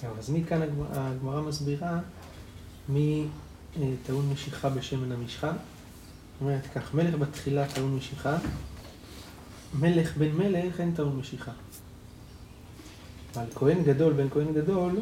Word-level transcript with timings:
טוב, 0.00 0.18
אז 0.18 0.30
מכאן 0.30 0.62
הגמרא 0.92 1.42
מסבירה 1.42 1.98
מי 2.88 3.26
טעון 4.06 4.30
משיכה 4.32 4.68
בשמן 4.68 5.12
המשחה. 5.12 5.48
זאת 5.48 6.40
אומרת 6.40 6.66
כך, 6.74 6.94
מלך 6.94 7.14
בתחילה 7.14 7.68
טעון 7.68 7.96
משיכה, 7.96 8.36
מלך 9.80 10.16
בן 10.16 10.32
מלך 10.32 10.80
אין 10.80 10.94
טעון 10.94 11.16
משיכה. 11.16 11.52
אבל 13.34 13.44
כהן 13.54 13.82
גדול 13.82 14.12
בן 14.12 14.28
כהן 14.30 14.52
גדול, 14.54 15.00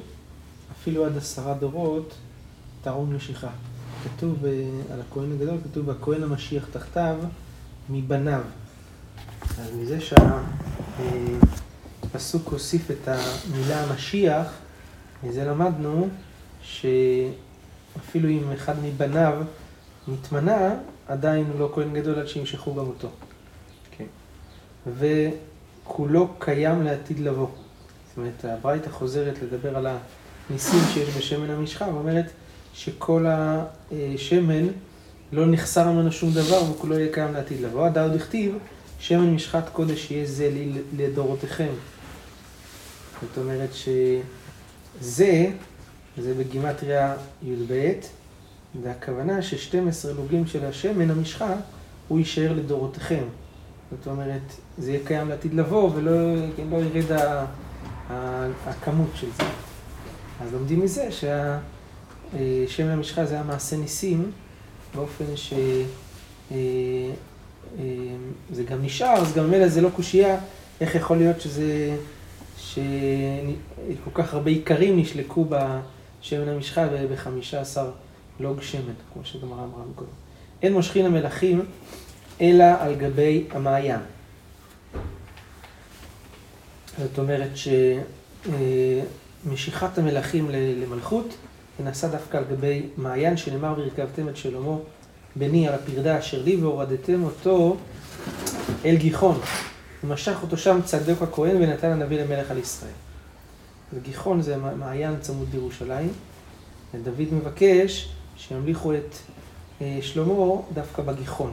אפילו 0.72 1.06
עד 1.06 1.16
עשרה 1.16 1.54
דורות, 1.54 2.14
טעון 2.82 3.14
משיכה. 3.14 3.50
כתוב 4.04 4.44
על 4.92 5.00
הכהן 5.00 5.32
הגדול, 5.32 5.58
כתוב 5.64 5.90
הכהן 5.90 6.22
המשיח 6.22 6.66
תחתיו 6.72 7.16
מבניו. 7.90 8.42
אז 9.58 9.70
מזה 9.76 9.98
שהפסוק 12.10 12.48
הוסיף 12.48 12.90
את 12.90 13.08
המילה 13.08 13.84
המשיח, 13.84 14.46
מזה 15.24 15.44
למדנו 15.44 16.08
שאפילו 16.62 18.28
אם 18.28 18.52
אחד 18.54 18.74
מבניו 18.82 19.42
נתמנה, 20.08 20.74
עדיין 21.08 21.46
הוא 21.52 21.60
לא 21.60 21.70
כהן 21.74 21.94
גדול 21.94 22.18
עד 22.18 22.26
שימשכו 22.26 22.74
גם 22.74 22.86
אותו. 22.86 23.08
כן. 23.90 24.04
וכולו 24.98 26.28
קיים 26.38 26.82
לעתיד 26.82 27.20
לבוא. 27.20 27.48
זאת 28.08 28.16
אומרת, 28.16 28.44
הברייתא 28.44 28.90
חוזרת 28.90 29.34
לדבר 29.42 29.76
על 29.76 29.86
הניסים 30.50 30.80
שיש 30.92 31.16
בשמן 31.16 31.50
המשחה, 31.50 31.84
ואומרת 31.84 32.30
שכל 32.74 33.26
השמן 33.28 34.66
לא 35.32 35.46
נחסר 35.46 35.90
ממנו 35.90 36.12
שום 36.12 36.30
דבר 36.30 36.70
וכולו 36.70 36.98
יהיה 36.98 37.12
קיים 37.12 37.32
לעתיד 37.32 37.60
לבוא. 37.60 37.86
עד 37.86 37.98
עוד 37.98 38.14
הכתיב, 38.14 38.58
שמן 38.98 39.34
משחת 39.34 39.68
קודש 39.68 40.10
יהיה 40.10 40.26
זה 40.26 40.50
לדורותיכם. 40.96 41.72
זאת 43.22 43.38
אומרת 43.38 43.74
שזה, 43.74 44.20
זה 45.00 45.50
בגימטריה 46.38 47.14
י"ב, 47.42 47.92
והכוונה 48.82 49.42
ש-12 49.42 50.08
לוגים 50.16 50.46
של 50.46 50.64
השמן 50.64 51.10
המשחה, 51.10 51.54
הוא 52.08 52.18
יישאר 52.18 52.52
לדורותיכם. 52.52 53.24
זאת 53.90 54.06
אומרת, 54.06 54.40
זה 54.78 54.90
יהיה 54.90 55.06
קיים 55.06 55.28
לעתיד 55.28 55.54
לבוא 55.54 55.90
ולא 55.94 56.34
לא 56.70 56.76
ירד 56.76 57.18
הכמות 58.66 59.10
של 59.14 59.26
זה. 59.38 59.44
אז 60.40 60.52
לומדים 60.52 60.80
מזה 60.80 61.08
שהשמן 61.10 62.90
המשחה 62.90 63.26
זה 63.26 63.34
היה 63.34 63.42
מעשה 63.42 63.76
ניסים, 63.76 64.30
באופן 64.94 65.36
ש... 65.36 65.54
זה 68.50 68.62
גם 68.64 68.82
נשאר, 68.82 69.14
אז 69.14 69.34
גם 69.34 69.50
מילא 69.50 69.68
זה 69.68 69.80
לא 69.80 69.88
קושייה, 69.96 70.38
איך 70.80 70.94
יכול 70.94 71.16
להיות 71.16 71.40
שזה... 71.40 71.96
שכל 72.58 74.10
כך 74.14 74.34
הרבה 74.34 74.50
איכרים 74.50 74.98
נשלקו 74.98 75.44
בשמן 75.48 76.48
המשחה 76.48 76.86
בחמישה 77.12 77.60
עשר 77.60 77.90
לוג 78.40 78.62
שמן, 78.62 78.92
כמו 79.12 79.24
שגמרא 79.24 79.64
אמרה 79.64 79.82
קודם. 79.94 80.10
אין 80.62 80.72
מושכין 80.72 81.06
המלכים 81.06 81.64
אלא 82.40 82.64
על 82.80 82.94
גבי 82.94 83.44
המעיין. 83.50 84.00
זאת 86.98 87.18
אומרת 87.18 87.50
שמשיכת 89.46 89.98
המלכים 89.98 90.50
למלכות 90.50 91.34
נעשה 91.84 92.08
דווקא 92.08 92.36
על 92.36 92.44
גבי 92.50 92.82
מעיין 92.96 93.36
שנאמר 93.36 93.74
והרכבתם 93.78 94.28
את 94.28 94.36
שלמה 94.36 94.76
בני 95.36 95.68
על 95.68 95.74
הפרדה 95.74 96.18
אשר 96.18 96.42
לי 96.42 96.56
והורדתם 96.56 97.24
אותו 97.24 97.76
אל 98.84 98.96
גיחון. 98.96 99.40
ומשך 100.04 100.36
אותו 100.42 100.56
שם 100.56 100.80
צדוק 100.84 101.22
הכהן 101.22 101.56
ונתן 101.56 101.90
הנביא 101.90 102.20
למלך 102.20 102.50
על 102.50 102.58
ישראל. 102.58 102.92
וגיחון 103.94 104.42
זה 104.42 104.56
מעיין 104.56 105.16
צמוד 105.20 105.48
בירושלים. 105.50 106.12
ודוד 106.94 107.34
מבקש 107.34 108.08
שימליכו 108.36 108.92
את 108.94 109.16
שלמה 110.00 110.54
דווקא 110.74 111.02
בגיחון. 111.02 111.52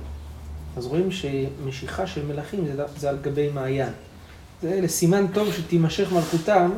אז 0.78 0.86
רואים 0.86 1.10
שמשיכה 1.12 2.08
של 2.08 2.26
מלכים 2.26 2.66
זה, 2.66 2.84
זה 2.98 3.10
על 3.10 3.18
גבי 3.22 3.50
מעיין. 3.50 3.94
זה 4.62 4.82
לסימן 4.82 5.28
טוב 5.34 5.54
שתימשך 5.54 6.12
מלכותם 6.12 6.72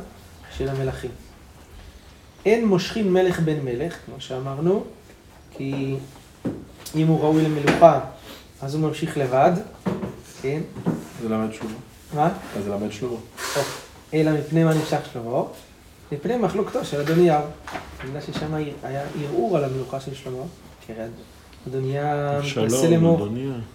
של 0.57 0.69
המלכים. 0.69 1.11
אין 2.45 2.67
מושכים 2.67 3.13
מלך 3.13 3.39
בן 3.39 3.59
מלך, 3.65 3.95
כמו 4.05 4.15
שאמרנו, 4.19 4.83
כי 5.51 5.95
אם 6.95 7.07
הוא 7.07 7.21
ראוי 7.21 7.43
למלוכה, 7.43 7.99
אז 8.61 8.75
הוא 8.75 8.87
ממשיך 8.87 9.17
לבד, 9.17 9.51
כן? 10.41 10.61
זה 11.23 11.29
למד 11.29 11.53
שלמה. 11.53 11.73
מה? 12.13 12.29
אז 12.57 12.63
זה 12.63 12.69
למד 12.69 12.91
שלמה. 12.91 13.17
אלא 14.13 14.31
מפני 14.31 14.63
מה 14.63 14.73
נמשך 14.73 14.99
שלמה? 15.13 15.41
מפני 16.11 16.37
מחלוקתו 16.37 16.85
של 16.85 16.99
אדוניהו. 16.99 17.43
בגלל 18.05 18.21
ששם 18.21 18.53
היה 18.83 19.03
ערעור 19.21 19.57
על 19.57 19.63
המלוכה 19.63 19.99
של 19.99 20.13
שלמה, 20.13 20.43
כי 20.85 20.93
הרי 20.93 21.03
אדוניה 21.67 22.39
מתנסה 22.57 22.89
לאמור, 22.89 23.27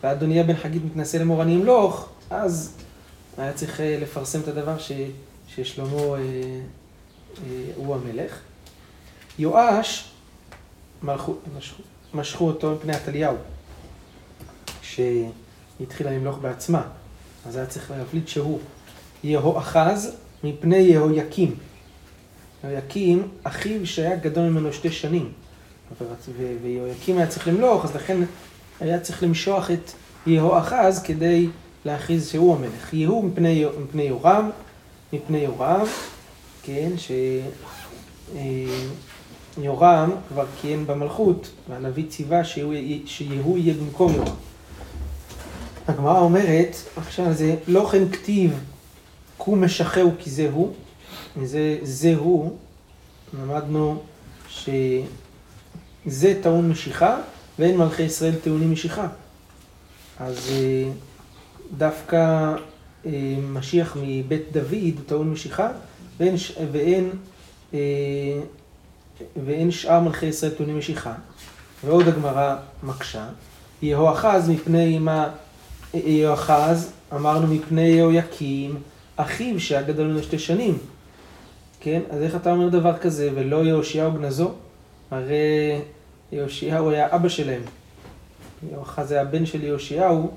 ואדוניה 0.02 0.42
בן 0.42 0.56
חגית 0.56 0.84
מתנסה 0.84 1.18
לאמור 1.18 1.42
אני 1.42 1.56
אמלוך, 1.56 2.08
אז 2.30 2.72
היה 3.38 3.52
צריך 3.52 3.80
לפרסם 3.84 4.40
את 4.40 4.48
הדבר 4.48 4.78
ש, 4.78 4.92
ששלמה 5.48 6.00
אה, 6.00 6.16
אה, 6.16 6.20
הוא 7.76 7.94
המלך. 7.94 8.38
יואש, 9.38 10.10
מלכו, 11.02 11.34
משכו, 11.56 11.82
משכו 12.14 12.46
אותו 12.46 12.74
מפני 12.74 12.92
עתליהו, 12.92 13.36
שהיא 14.82 15.28
התחילה 15.80 16.10
למלוך 16.10 16.38
בעצמה, 16.38 16.82
אז 17.48 17.56
היה 17.56 17.66
צריך 17.66 17.90
להבליט 17.90 18.28
שהוא 18.28 18.58
יהואחז 19.24 20.16
מפני 20.44 20.76
יהויקים. 20.76 21.54
יהויקים, 22.64 23.28
אחיו 23.42 23.86
שהיה 23.86 24.16
גדול 24.16 24.48
ממנו 24.48 24.72
שתי 24.72 24.90
שנים. 24.92 25.32
ויהויקים 26.62 27.18
היה 27.18 27.26
צריך 27.26 27.48
למלוך, 27.48 27.84
אז 27.84 27.96
לכן 27.96 28.16
היה 28.80 29.00
צריך 29.00 29.22
למשוח 29.22 29.70
את 29.70 29.90
יהואחז 30.26 31.02
כדי 31.02 31.48
להכריז 31.84 32.28
שהוא 32.28 32.56
המלך. 32.56 32.94
יהוא 32.94 33.24
מפני, 33.24 33.64
מפני 33.84 34.02
יורם, 34.02 34.50
מפני 35.12 35.38
יורם, 35.38 35.86
כן, 36.62 36.90
שיורם 39.56 40.10
כבר 40.28 40.46
כיהן 40.60 40.86
במלכות, 40.86 41.50
והנביא 41.68 42.04
ציווה 42.08 42.44
שיהוא 42.44 43.58
יהיה 43.58 43.74
במקום 43.74 44.14
יורם. 44.14 44.47
הגמרא 45.88 46.18
אומרת, 46.18 46.76
עכשיו 46.96 47.32
זה 47.32 47.56
לא 47.66 47.88
כן 47.92 48.08
כתיב 48.08 48.60
קום 49.36 49.64
משחהו 49.64 50.12
כי 50.18 50.30
זה 50.30 50.48
הוא, 50.52 50.72
זה, 51.44 51.78
זה 51.82 52.14
הוא, 52.16 52.56
למדנו 53.34 54.02
שזה 54.48 55.02
טעון 56.42 56.70
משיכה 56.70 57.16
ואין 57.58 57.76
מלכי 57.76 58.02
ישראל 58.02 58.34
טעונים 58.34 58.72
משיכה. 58.72 59.06
אז 60.20 60.50
דווקא 61.76 62.54
משיח 63.52 63.96
מבית 64.02 64.42
דוד 64.52 64.72
הוא 64.72 65.04
טעון 65.06 65.30
משיכה 65.30 65.68
ואין, 66.18 66.36
ואין, 66.72 67.10
ואין 69.46 69.70
שאר 69.70 70.00
מלכי 70.00 70.26
ישראל 70.26 70.52
טעונים 70.52 70.78
משיכה. 70.78 71.12
ועוד 71.84 72.08
הגמרא 72.08 72.56
מקשה, 72.82 73.26
יהואחז 73.82 74.48
מפני 74.48 74.98
מה 74.98 75.28
יהואחז, 75.94 76.92
אמרנו 77.14 77.54
מפני 77.54 77.82
יהויקים, 77.82 78.76
אחיו 79.16 79.60
שהיה 79.60 79.82
גדול 79.82 80.06
ממנו 80.06 80.22
שתי 80.22 80.38
שנים. 80.38 80.78
כן? 81.80 82.00
אז 82.10 82.22
איך 82.22 82.36
אתה 82.36 82.52
אומר 82.52 82.68
דבר 82.68 82.98
כזה 82.98 83.30
ולא 83.34 83.56
יהושיהו 83.56 84.12
גנזו? 84.12 84.50
הרי 85.10 85.80
יהושיהו 86.32 86.90
היה 86.90 87.14
אבא 87.16 87.28
שלהם. 87.28 87.62
יהואחז 88.70 89.12
היה 89.12 89.20
הבן 89.20 89.46
של 89.46 89.64
יהושיהו, 89.64 90.30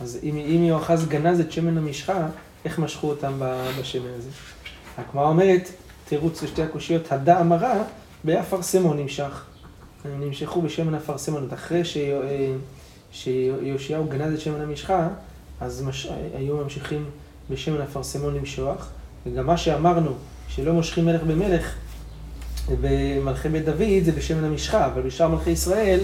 אז 0.00 0.18
אם, 0.22 0.36
אם 0.36 0.64
יהואחז 0.64 1.06
גנז 1.08 1.40
את 1.40 1.52
שמן 1.52 1.78
המשחה, 1.78 2.26
איך 2.64 2.78
משכו 2.78 3.08
אותם 3.10 3.32
בשמן 3.80 4.10
הזה? 4.18 4.28
הגמרא 4.98 5.28
אומרת, 5.28 5.70
תירוץ 6.08 6.42
לשתי 6.42 6.62
הקושיות, 6.62 7.12
הדע 7.12 7.40
אמרה, 7.40 7.82
באפרסמון 8.24 8.98
נמשך. 8.98 9.44
הם 10.04 10.20
נמשכו 10.20 10.62
בשמן 10.62 10.94
אפרסמון. 10.94 11.48
אחרי 11.54 11.82
שיהושיהו 13.14 14.04
גנז 14.08 14.34
את 14.34 14.40
שמן 14.40 14.60
המשחה, 14.60 15.08
אז 15.60 15.82
מש... 15.82 16.08
היו 16.34 16.56
ממשיכים 16.56 17.04
בשמן 17.50 17.80
אפרסמון 17.80 18.34
למשוח. 18.34 18.88
וגם 19.26 19.46
מה 19.46 19.56
שאמרנו, 19.56 20.10
שלא 20.48 20.72
מושכים 20.72 21.04
מלך 21.04 21.22
במלך, 21.22 21.74
במלכי 22.80 23.48
בית 23.48 23.64
דוד 23.64 24.04
זה 24.04 24.12
בשמן 24.12 24.44
המשחה, 24.44 24.86
אבל 24.86 25.02
בשאר 25.02 25.28
מלכי 25.28 25.50
ישראל 25.50 26.00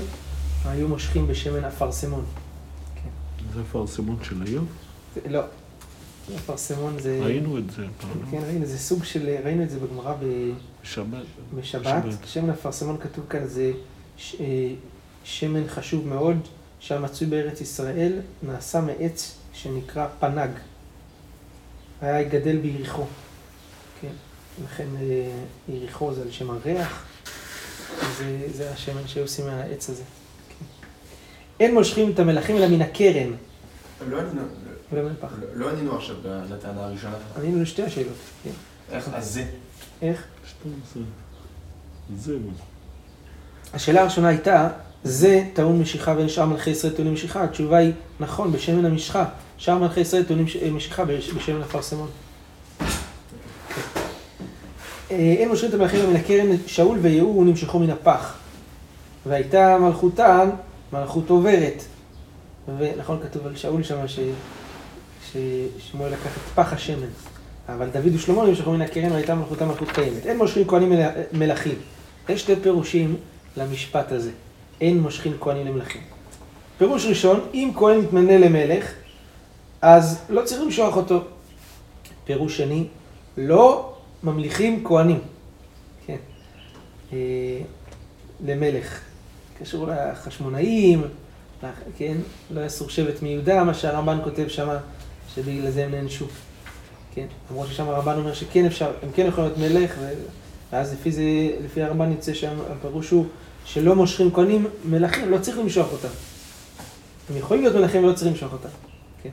היו 0.65 0.89
מושכים 0.89 1.27
בשמן 1.27 1.65
אפרסמון. 1.65 2.25
כן. 2.95 3.09
זה 3.55 3.61
אפרסמון 3.61 4.17
של 4.23 4.43
היום? 4.47 4.67
לא. 5.29 5.41
אפרסמון 6.37 6.99
זה... 6.99 7.21
ראינו 7.23 7.59
את 7.59 7.71
זה 7.71 7.85
פעם. 8.01 8.11
לא? 8.21 8.31
כן, 8.31 8.43
ראינו, 8.47 8.67
זה 8.67 8.79
סוג 8.79 9.05
של... 9.05 9.37
ראינו 9.45 9.63
את 9.63 9.71
זה 9.71 9.79
בגמרא 9.79 10.15
ב... 10.21 10.51
בשבת. 10.83 11.25
בשבת. 11.55 12.05
שמן 12.25 12.51
אפרסמון 12.51 12.97
כתוב 13.01 13.25
כאן 13.29 13.47
זה 13.47 13.73
ש... 14.17 14.37
אה, 14.41 14.47
שמן 15.25 15.69
חשוב 15.69 16.09
מאוד, 16.09 16.37
שהמצוי 16.81 17.27
בארץ 17.27 17.61
ישראל, 17.61 18.13
נעשה 18.43 18.81
מעץ 18.81 19.37
שנקרא 19.53 20.07
פנג. 20.21 20.51
היה 22.03 22.23
גדל 22.23 22.57
ביריחו. 22.57 23.05
כן. 24.01 24.13
לכן 24.65 24.87
יריחו 25.69 26.15
זה 26.15 26.23
על 26.23 26.31
שם 26.31 26.51
הריח, 26.51 27.05
זה, 28.19 28.39
זה 28.55 28.71
השמן 28.71 29.07
שהיו 29.07 29.25
עושים 29.25 29.47
מהעץ 29.47 29.91
הזה. 29.91 30.03
כן. 30.49 30.65
אין 31.61 31.75
מושכים 31.75 32.11
את 32.11 32.19
המלכים 32.19 32.57
אלא 32.57 32.69
מן 32.69 32.83
הקרן. 32.83 33.33
לא, 34.09 34.19
לא 35.55 35.71
ענינו 35.71 35.97
עכשיו 35.97 36.17
לטענה 36.51 36.85
הראשונה. 36.85 37.17
ענינו 37.37 37.63
לשתי 37.63 37.83
השאלות, 37.83 38.17
כן. 38.45 38.51
איך? 38.93 39.11
זה. 39.19 39.45
איך? 40.03 40.25
זה. 42.17 42.37
השאלה 43.75 44.01
הראשונה 44.01 44.29
הייתה, 44.29 44.69
זה 45.05 45.45
טעון 45.53 45.81
משיכה 45.81 46.15
ואין 46.17 46.29
שאר 46.29 46.45
מלכי 46.45 46.71
ישראל 46.71 46.93
טעונים 46.93 47.15
משיכה? 47.15 47.45
התשובה 47.45 47.79
היא, 47.79 47.93
נכון, 48.21 48.53
בשמן 48.53 48.85
המשחה. 48.85 49.25
שאר 49.59 49.79
מלכי 49.79 50.01
ישראל 50.01 50.23
טעונים 50.23 50.47
משיכה 50.73 51.05
בשמן 51.05 51.63
הפרסמון. 51.63 52.09
אה, 55.11 55.17
אין 55.17 55.49
מושכים 55.49 55.69
את 55.69 55.75
המלכים 55.75 56.11
מן 56.11 56.17
הקרן, 56.17 56.47
שאול 56.67 56.99
ויהוא 57.03 57.47
נמשכו 57.47 57.79
מן 57.79 57.91
הפח. 57.91 58.35
והייתה 59.27 59.79
מלכותן, 59.79 60.51
מלכות 60.93 61.31
עוברת. 61.31 61.85
ונכון, 62.79 63.19
כתוב 63.23 63.47
על 63.47 63.57
שאול 63.57 63.83
שם 63.83 63.97
ששמואל 65.33 66.13
לקח 66.13 66.37
את 66.37 66.53
פח 66.55 66.73
השמן. 66.73 67.07
אבל 67.69 67.89
דוד 67.89 68.15
ושלמה 68.15 68.45
נמשכו 68.45 68.73
מן 68.73 68.83
הקרן 68.83 69.13
והייתה 69.13 69.35
מלכותם 69.35 69.69
מלכות 69.69 69.89
קיימת. 69.91 70.27
אין 70.27 70.39
מושכים 70.39 70.69
כהנים 70.69 70.93
מלכים. 71.33 71.75
יש 72.29 72.41
שתי 72.41 72.57
פירושים 72.57 73.17
למשפט 73.57 74.13
הזה. 74.13 74.31
אין 74.81 75.01
מושכים 75.01 75.37
כהנים 75.41 75.67
למלכים. 75.67 76.03
פירוש 76.79 77.07
ראשון, 77.07 77.41
אם 77.55 77.71
כהן 77.77 77.99
מתמנה 77.99 78.39
למלך, 78.39 78.93
אז 79.83 80.25
לא 80.29 80.43
צריך 80.45 80.61
למשוח 80.61 80.97
אותו. 80.97 81.25
פירוש 82.25 82.57
שני, 82.57 82.87
לא 83.37 83.95
ממליכים 84.23 84.85
כהנים. 84.85 85.21
כן. 86.07 86.17
אה, 87.13 87.19
למלך. 88.47 89.01
קשור 89.61 89.89
לחשמונאים, 89.89 91.03
כן? 91.97 92.17
לא 92.51 92.67
אסור 92.67 92.89
שבט 92.89 93.23
מיהודה, 93.23 93.65
מה 93.65 93.75
שהרמב"ן 93.75 94.19
כותב 94.25 94.49
שמה, 94.49 94.79
שבגלל 95.35 95.71
זה 95.71 95.85
הם 95.85 95.91
נענשו. 95.91 96.27
כן? 97.15 97.27
למרות 97.51 97.69
ששם 97.69 97.89
הרמב"ן 97.89 98.17
אומר 98.19 98.35
שכן 98.35 98.67
אפשר, 98.67 98.93
הם 99.03 99.09
כן 99.15 99.27
יכולים 99.27 99.51
להיות 99.57 99.73
מלך, 99.73 99.95
ואז 100.73 100.93
לפי 100.93 101.13
זה, 101.13 101.23
לפי 101.65 101.83
הרמב"ן 101.83 102.13
יוצא 102.13 102.35
שם, 102.35 102.59
הפירוש 102.71 103.11
הוא 103.11 103.27
שלא 103.73 103.97
מושכים 103.97 104.31
כהנים 104.35 104.67
מלכים, 104.85 105.31
לא 105.31 105.39
צריך 105.39 105.59
למשוך 105.59 105.93
אותם. 105.93 106.09
הם 107.31 107.37
יכולים 107.37 107.63
להיות 107.63 107.77
מלכים 107.77 108.05
ולא 108.05 108.13
צריכים 108.13 108.33
למשוך 108.33 108.53
אותם. 108.53 108.69
כן? 109.23 109.31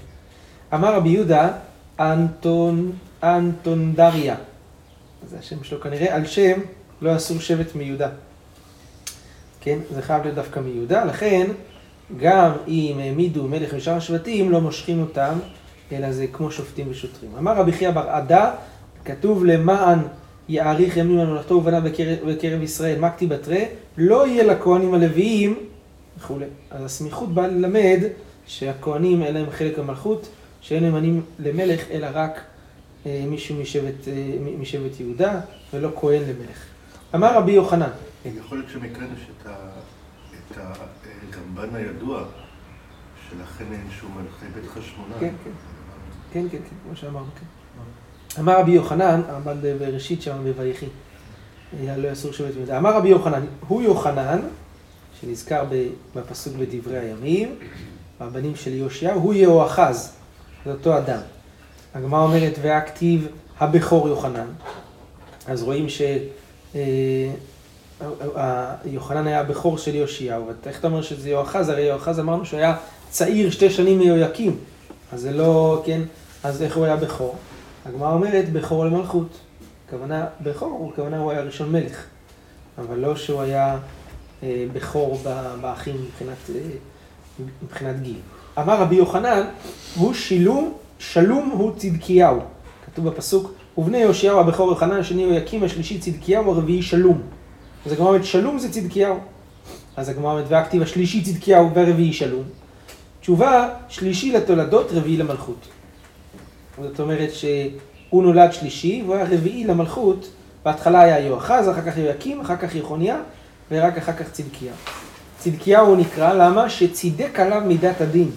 אמר 0.73 0.95
רבי 0.95 1.09
יהודה, 1.09 1.49
אנטון, 1.99 2.91
אנטונדריה, 3.23 4.35
זה 5.29 5.39
השם 5.39 5.63
שלו 5.63 5.81
כנראה, 5.81 6.15
על 6.15 6.25
שם 6.25 6.59
לא 7.01 7.15
אסור 7.15 7.39
שבט 7.39 7.75
מיהודה. 7.75 8.09
כן? 9.61 9.79
זה 9.93 10.01
חייב 10.01 10.23
להיות 10.23 10.35
דווקא 10.35 10.59
מיהודה, 10.59 11.05
לכן 11.05 11.47
גם 12.17 12.51
אם 12.67 12.99
העמידו 12.99 13.47
מלך 13.47 13.73
משאר 13.73 13.93
השבטים, 13.93 14.51
לא 14.51 14.61
מושכים 14.61 15.01
אותם, 15.01 15.39
אלא 15.91 16.11
זה 16.11 16.27
כמו 16.33 16.51
שופטים 16.51 16.87
ושוטרים. 16.91 17.31
אמר 17.37 17.57
רבי 17.57 17.71
חייא 17.71 17.91
בר 17.91 18.09
עדה, 18.09 18.51
כתוב 19.05 19.45
למען 19.45 19.99
יאריך 20.49 20.97
ימים 20.97 21.19
על 21.19 21.27
מלאכתו 21.27 21.53
ובניו 21.55 21.81
בקרב, 21.81 22.17
בקרב 22.27 22.61
ישראל, 22.61 22.99
מקתי 22.99 23.27
בתרי, 23.27 23.65
לא 23.97 24.27
יהיה 24.27 24.43
לכהנים 24.43 24.93
הלוויים 24.93 25.59
וכולי. 26.19 26.45
אז 26.71 26.83
הסמיכות 26.83 27.33
באה 27.33 27.47
ללמד 27.47 27.99
שהכהנים 28.47 29.23
אין 29.23 29.33
להם 29.33 29.49
חלק 29.49 29.79
במלכות, 29.79 30.29
שאין 30.61 30.83
נאמנים 30.83 31.21
למלך, 31.39 31.91
אלא 31.91 32.07
רק 32.13 32.41
אה, 33.05 33.23
מישהו 33.27 33.55
משבט, 33.55 34.07
אה, 34.07 34.13
משבט 34.59 34.99
יהודה, 34.99 35.39
ולא 35.73 35.89
כהן 35.95 36.21
למלך. 36.21 36.65
אמר 37.15 37.37
רבי 37.37 37.51
יוחנן. 37.51 37.89
יכול 38.25 38.57
להיות 38.57 38.69
שמקרן 38.69 39.07
יש 39.17 39.47
את 40.51 40.57
הרמב"ן 41.33 41.75
הידוע, 41.75 42.23
שלכן 43.29 43.65
אין 43.71 43.87
שום 43.99 44.17
מלכי 44.17 44.59
בית 44.59 44.71
חשמונה. 44.71 45.13
כן, 45.19 45.33
כן. 45.43 45.51
כן, 46.33 46.47
כן, 46.51 46.57
כן, 46.57 46.75
כמו 46.83 46.95
שאמרנו, 46.95 47.27
כן. 47.39 47.56
אמר 48.39 48.59
רבי 48.59 48.71
יוחנן, 48.71 49.21
הרמב"ן 49.29 49.57
בראשית 49.79 50.21
שם 50.21 50.37
בויחי, 50.57 50.85
לא 51.97 52.11
אסור 52.11 52.31
שבט 52.31 52.55
יהודה. 52.55 52.77
אמר 52.77 52.97
רבי 52.97 53.09
יוחנן, 53.09 53.45
הוא 53.67 53.81
יוחנן, 53.81 54.39
שנזכר 55.21 55.63
בפסוק 56.15 56.53
בדברי 56.53 56.99
הימים, 56.99 57.55
הבנים 58.19 58.55
של 58.55 58.73
יאשיהו, 58.73 59.19
הוא 59.19 59.33
יהואחז, 59.33 60.11
זה 60.65 60.71
אותו 60.71 60.97
אדם. 60.97 61.19
הגמרא 61.95 62.23
אומרת, 62.23 62.53
והכתיב 62.61 63.27
הבכור 63.59 64.07
יוחנן. 64.07 64.47
אז 65.47 65.63
רואים 65.63 65.89
ש... 65.89 66.01
אה, 66.75 67.29
היה 69.25 69.39
הבכור 69.39 69.77
של 69.77 69.95
יאשיהו, 69.95 70.47
ואיך 70.63 70.79
אתה 70.79 70.87
אומר 70.87 71.01
שזה 71.01 71.29
יואחז? 71.29 71.69
הרי 71.69 71.81
יואחז 71.81 72.19
אמרנו 72.19 72.45
שהוא 72.45 72.59
היה 72.59 72.75
צעיר 73.09 73.49
שתי 73.49 73.69
שנים 73.69 73.99
מיהויקים, 73.99 74.57
אז 75.11 75.21
זה 75.21 75.31
לא, 75.31 75.81
כן, 75.85 76.01
אז 76.43 76.61
איך 76.61 76.77
הוא 76.77 76.85
היה 76.85 76.95
בכור? 76.95 77.35
הגמרא 77.87 78.13
אומרת 78.13 78.49
בכור 78.49 78.85
למלכות. 78.85 79.27
הכוונה, 79.87 80.25
בכור, 80.41 80.91
הכוונה 80.93 81.17
הוא 81.17 81.31
היה 81.31 81.41
ראשון 81.41 81.71
מלך, 81.71 82.03
אבל 82.77 82.99
לא 82.99 83.15
שהוא 83.15 83.41
היה 83.41 83.77
אה, 84.43 84.65
בכור 84.73 85.21
באחים 85.61 85.95
מבחינת, 86.05 86.37
אה, 86.55 86.61
מבחינת 87.63 88.01
גיל. 88.01 88.19
אמר 88.57 88.81
רבי 88.81 88.95
יוחנן, 88.95 89.41
הוא 89.95 90.13
שילום, 90.13 90.73
שלום 90.99 91.49
הוא 91.49 91.71
צדקיהו. 91.77 92.39
כתוב 92.85 93.09
בפסוק, 93.09 93.51
ובני 93.77 93.97
יאשיהו 93.97 94.39
הבכור 94.39 94.69
יוחנן, 94.69 94.99
השני 94.99 95.21
יהויקים, 95.21 95.63
השלישי 95.63 95.99
צדקיהו, 95.99 96.51
הרביעי 96.51 96.81
שלום. 96.81 97.21
אז 97.85 97.91
הגמרא 97.91 98.07
אומרת 98.07 98.25
שלום 98.25 98.59
זה 98.59 98.71
צדקיהו. 98.71 99.19
אז 99.97 100.09
הגמרא 100.09 100.31
אומרת 100.31 100.45
והכתיב 100.47 100.81
השלישי 100.81 101.23
צדקיהו 101.23 101.73
והרביעי 101.73 102.13
שלום. 102.13 102.43
תשובה, 103.21 103.69
שלישי 103.89 104.31
לתולדות, 104.31 104.91
רביעי 104.91 105.17
למלכות. 105.17 105.76
זאת 106.81 106.99
אומרת 106.99 107.29
שהוא 107.33 108.23
נולד 108.23 108.53
שלישי 108.53 109.01
והוא 109.05 109.15
היה 109.15 109.25
רביעי 109.25 109.63
למלכות. 109.63 110.29
בהתחלה 110.65 111.01
היה 111.01 111.19
יואחז, 111.19 111.69
אחר 111.69 111.91
כך 111.91 111.97
יואקים, 111.97 112.41
אחר 112.41 112.55
כך 112.55 112.75
יחוניה, 112.75 113.17
ורק 113.71 113.97
אחר 113.97 114.13
כך 114.13 114.31
צדקיהו. 114.31 114.75
צדקיהו 115.39 115.87
הוא 115.87 115.97
נקרא, 115.97 116.33
למה? 116.33 116.69
שצידק 116.69 117.39
עליו 117.39 117.61
מידת 117.65 118.01
הדין. 118.01 118.31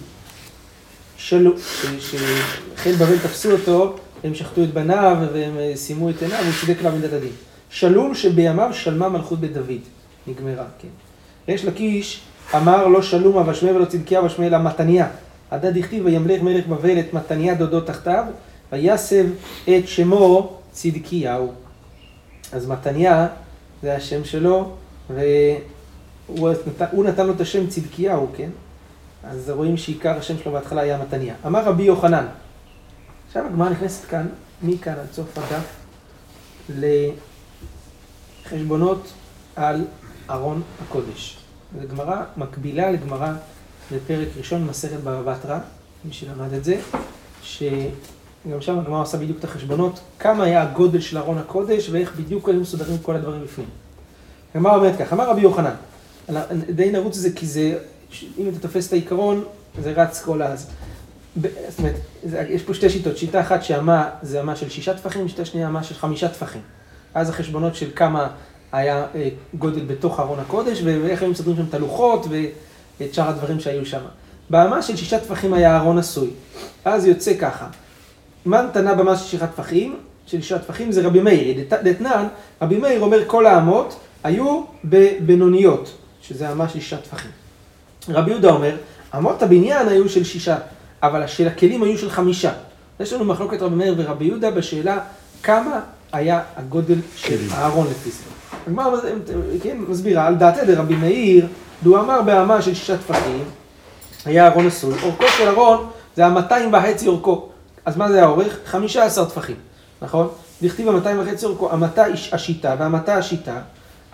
שלו, 1.17 1.51
שחיל 1.99 2.95
בבל 2.95 3.17
תפסו 3.17 3.51
אותו, 3.51 3.95
הם 4.23 4.35
שחטו 4.35 4.63
את 4.63 4.73
בניו 4.73 5.17
והם 5.33 5.57
סיימו 5.75 6.09
את 6.09 6.21
עיניו, 6.21 6.37
והוא 6.41 6.53
צידק 6.59 6.79
עליו 6.79 6.91
מידת 6.91 7.13
הדין. 7.13 7.31
שלום 7.69 8.15
שבימיו 8.15 8.69
שלמה 8.73 9.09
מלכות 9.09 9.39
בית 9.39 9.53
דוד. 9.53 9.81
נגמרה, 10.27 10.65
כן. 10.79 10.87
יש 11.47 11.65
לקיש, 11.65 12.21
אמר 12.55 12.87
לא 12.87 13.01
שלום 13.01 13.37
אבל 13.37 13.53
שמי 13.53 13.71
ולא 13.71 13.85
צדקיה 13.85 14.23
ושמי 14.23 14.47
אלא 14.47 14.57
מתניה. 14.57 15.07
עדה 15.51 15.71
דכתיב 15.71 16.05
וימלך 16.05 16.41
מלך 16.41 16.67
בבל 16.67 16.99
את 16.99 17.13
מתניה 17.13 17.55
דודו 17.55 17.81
תחתיו, 17.81 18.25
ויסב 18.71 19.25
את 19.63 19.87
שמו 19.87 20.57
צדקיהו. 20.71 21.51
אז 22.51 22.67
מתניה 22.67 23.27
זה 23.81 23.95
השם 23.95 24.23
שלו, 24.23 24.71
והוא 25.09 27.05
נתן 27.05 27.27
לו 27.27 27.33
את 27.33 27.41
השם 27.41 27.67
צדקיהו, 27.67 28.27
כן? 28.35 28.49
אז 29.23 29.49
רואים 29.49 29.77
שעיקר 29.77 30.17
השם 30.17 30.37
שלו 30.37 30.51
בהתחלה 30.51 30.81
היה 30.81 30.97
מתניה. 30.97 31.35
אמר 31.45 31.63
רבי 31.63 31.83
יוחנן, 31.83 32.25
עכשיו 33.27 33.45
הגמרא 33.45 33.69
נכנסת 33.69 34.05
כאן, 34.05 34.27
מכאן 34.63 34.93
עד 34.93 35.11
סוף 35.13 35.37
הדף, 35.37 35.81
חשבונות 38.45 39.11
על 39.55 39.85
ארון 40.29 40.61
הקודש. 40.83 41.37
זו 41.81 41.87
גמרא 41.87 42.23
מקבילה 42.37 42.91
לגמרא 42.91 43.33
בפרק 43.93 44.27
ראשון 44.37 44.65
מסכת 44.65 44.99
בבא 45.03 45.33
בתרא, 45.33 45.59
מי 46.05 46.13
שלמד 46.13 46.53
את 46.53 46.63
זה, 46.63 46.79
שגם 47.43 48.61
שם 48.61 48.79
הגמרא 48.79 49.01
עושה 49.01 49.17
בדיוק 49.17 49.39
את 49.39 49.43
החשבונות, 49.43 49.99
כמה 50.19 50.43
היה 50.43 50.61
הגודל 50.61 50.99
של 50.99 51.17
ארון 51.17 51.37
הקודש 51.37 51.89
ואיך 51.89 52.15
בדיוק 52.15 52.49
היו 52.49 52.59
מסודרים 52.59 52.97
כל 52.97 53.15
הדברים 53.15 53.43
בפנים. 53.43 53.67
הגמרא 54.55 54.75
אומרת 54.75 54.99
כך, 54.99 55.13
אמר 55.13 55.29
רבי 55.29 55.41
יוחנן, 55.41 55.73
די 56.69 56.91
נרוץ 56.91 57.15
את 57.15 57.21
זה 57.21 57.29
כי 57.35 57.45
זה, 57.45 57.77
אם 58.37 58.49
אתה 58.49 58.59
תופס 58.59 58.87
את 58.87 58.93
העיקרון, 58.93 59.43
זה 59.81 59.91
רץ 59.91 60.21
כל 60.21 60.41
אז. 60.41 60.69
זאת 61.35 61.79
אומרת, 61.79 61.95
יש 62.49 62.63
פה 62.63 62.73
שתי 62.73 62.89
שיטות, 62.89 63.17
שיטה 63.17 63.41
אחת 63.41 63.63
שהמה 63.63 64.09
זה 64.21 64.41
אמה 64.41 64.55
של 64.55 64.69
שישה 64.69 64.93
טפחים, 64.93 65.27
שיטה 65.27 65.45
שנייה 65.45 65.67
אמה 65.67 65.83
של 65.83 65.95
חמישה 65.95 66.27
טפחים. 66.27 66.61
אז 67.13 67.29
החשבונות 67.29 67.75
של 67.75 67.89
כמה 67.95 68.27
היה 68.71 69.05
אה, 69.15 69.29
גודל 69.57 69.85
בתוך 69.85 70.19
ארון 70.19 70.39
הקודש, 70.39 70.81
ואיך 70.83 71.21
היו 71.21 71.31
מסדרים 71.31 71.55
שם 71.57 71.65
את 71.69 71.73
הלוחות 71.73 72.25
ואת 73.01 73.13
שאר 73.13 73.29
הדברים 73.29 73.59
שהיו 73.59 73.85
שם. 73.85 74.01
באמה 74.49 74.81
של 74.81 74.95
שישה 74.95 75.19
טפחים 75.19 75.53
היה 75.53 75.77
ארון 75.77 75.97
עשוי. 75.97 76.29
אז 76.85 77.05
יוצא 77.05 77.33
ככה, 77.39 77.67
מן 78.45 78.65
תנה 78.73 78.95
במה 78.95 79.17
של 79.17 79.25
שישה 79.25 79.47
טפחים, 79.47 79.97
של 80.25 80.41
שישה 80.41 80.59
טפחים 80.59 80.91
זה 80.91 81.07
רבי 81.07 81.19
מאיר. 81.19 81.65
דתנן, 81.83 82.27
רבי 82.61 82.77
מאיר 82.77 83.01
אומר 83.01 83.19
כל 83.27 83.45
האמות 83.45 83.99
היו 84.23 84.63
בבינוניות, 84.85 85.91
שזה 86.21 86.51
אמה 86.51 86.69
של 86.69 86.79
שישה 86.79 86.97
טפחים. 86.97 87.31
רבי 88.09 88.31
יהודה 88.31 88.49
אומר, 88.49 88.75
אמות 89.17 89.43
הבניין 89.43 89.87
היו 89.87 90.09
של 90.09 90.23
שישה, 90.23 90.57
אבל 91.03 91.27
של 91.27 91.47
הכלים 91.47 91.83
היו 91.83 91.97
של 91.97 92.09
חמישה. 92.09 92.51
יש 92.99 93.13
לנו 93.13 93.25
מחלוקת 93.25 93.61
רבי 93.61 93.75
מאיר 93.75 93.95
ורבי 93.97 94.25
יהודה 94.25 94.51
בשאלה 94.51 94.99
כמה 95.43 95.79
היה 96.11 96.41
הגודל 96.55 96.97
של 97.15 97.37
הארון 97.51 97.87
לפי 97.91 98.09
זה. 98.09 98.23
הגמרא 98.67 98.99
כן, 99.63 99.77
מסבירה, 99.87 100.27
על 100.27 100.35
דעתי 100.35 100.65
דרבי 100.65 100.95
מאיר, 100.95 101.47
דו 101.83 101.99
אמר 101.99 102.21
באמה 102.21 102.61
של 102.61 102.73
שישה 102.73 102.97
טפחים, 102.97 103.43
היה 104.25 104.47
ארון 104.47 104.67
עשוי, 104.67 104.95
אורכו 105.03 105.23
של 105.37 105.47
ארון 105.47 105.87
זה 106.15 106.25
המאתיים 106.25 106.73
וחצי 106.73 107.07
אורכו. 107.07 107.49
אז 107.85 107.97
מה 107.97 108.11
זה 108.11 108.23
האורך? 108.23 108.59
חמישה 108.65 109.03
עשר 109.03 109.25
טפחים, 109.25 109.55
נכון? 110.01 110.27
דכתיב 110.61 110.87
המאתיים 110.87 111.19
וחצי 111.19 111.45
אורכו, 111.45 111.71
המטה 111.71 112.05
השיטה 112.31 112.75
והמטה 112.79 113.15
השיטה, 113.15 113.59